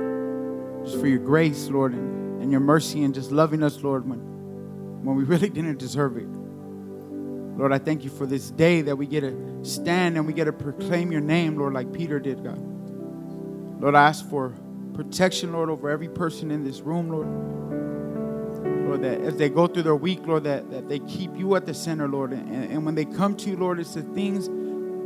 [0.86, 4.20] just for your grace, Lord, and, and your mercy and just loving us, Lord, when,
[5.04, 6.28] when we really didn't deserve it.
[7.60, 10.46] Lord, I thank you for this day that we get to stand and we get
[10.46, 12.58] to proclaim your name, Lord, like Peter did, God.
[13.82, 14.54] Lord, I ask for
[14.94, 17.28] protection, Lord, over every person in this room, Lord.
[18.88, 21.66] Lord, that as they go through their week, Lord, that, that they keep you at
[21.66, 22.32] the center, Lord.
[22.32, 24.48] And, and when they come to you, Lord, it's the things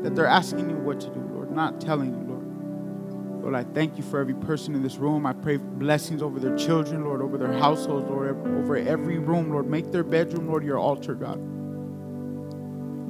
[0.04, 3.43] that they're asking you what to do, Lord, not telling you, Lord.
[3.43, 5.26] Lord, I thank you for every person in this room.
[5.26, 9.68] I pray blessings over their children, Lord, over their households, Lord, over every room, Lord.
[9.68, 11.39] Make their bedroom, Lord, your altar, God.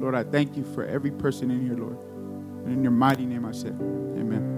[0.00, 1.96] Lord, I thank you for every person in here, Lord.
[2.64, 4.55] And in your mighty name I say, amen.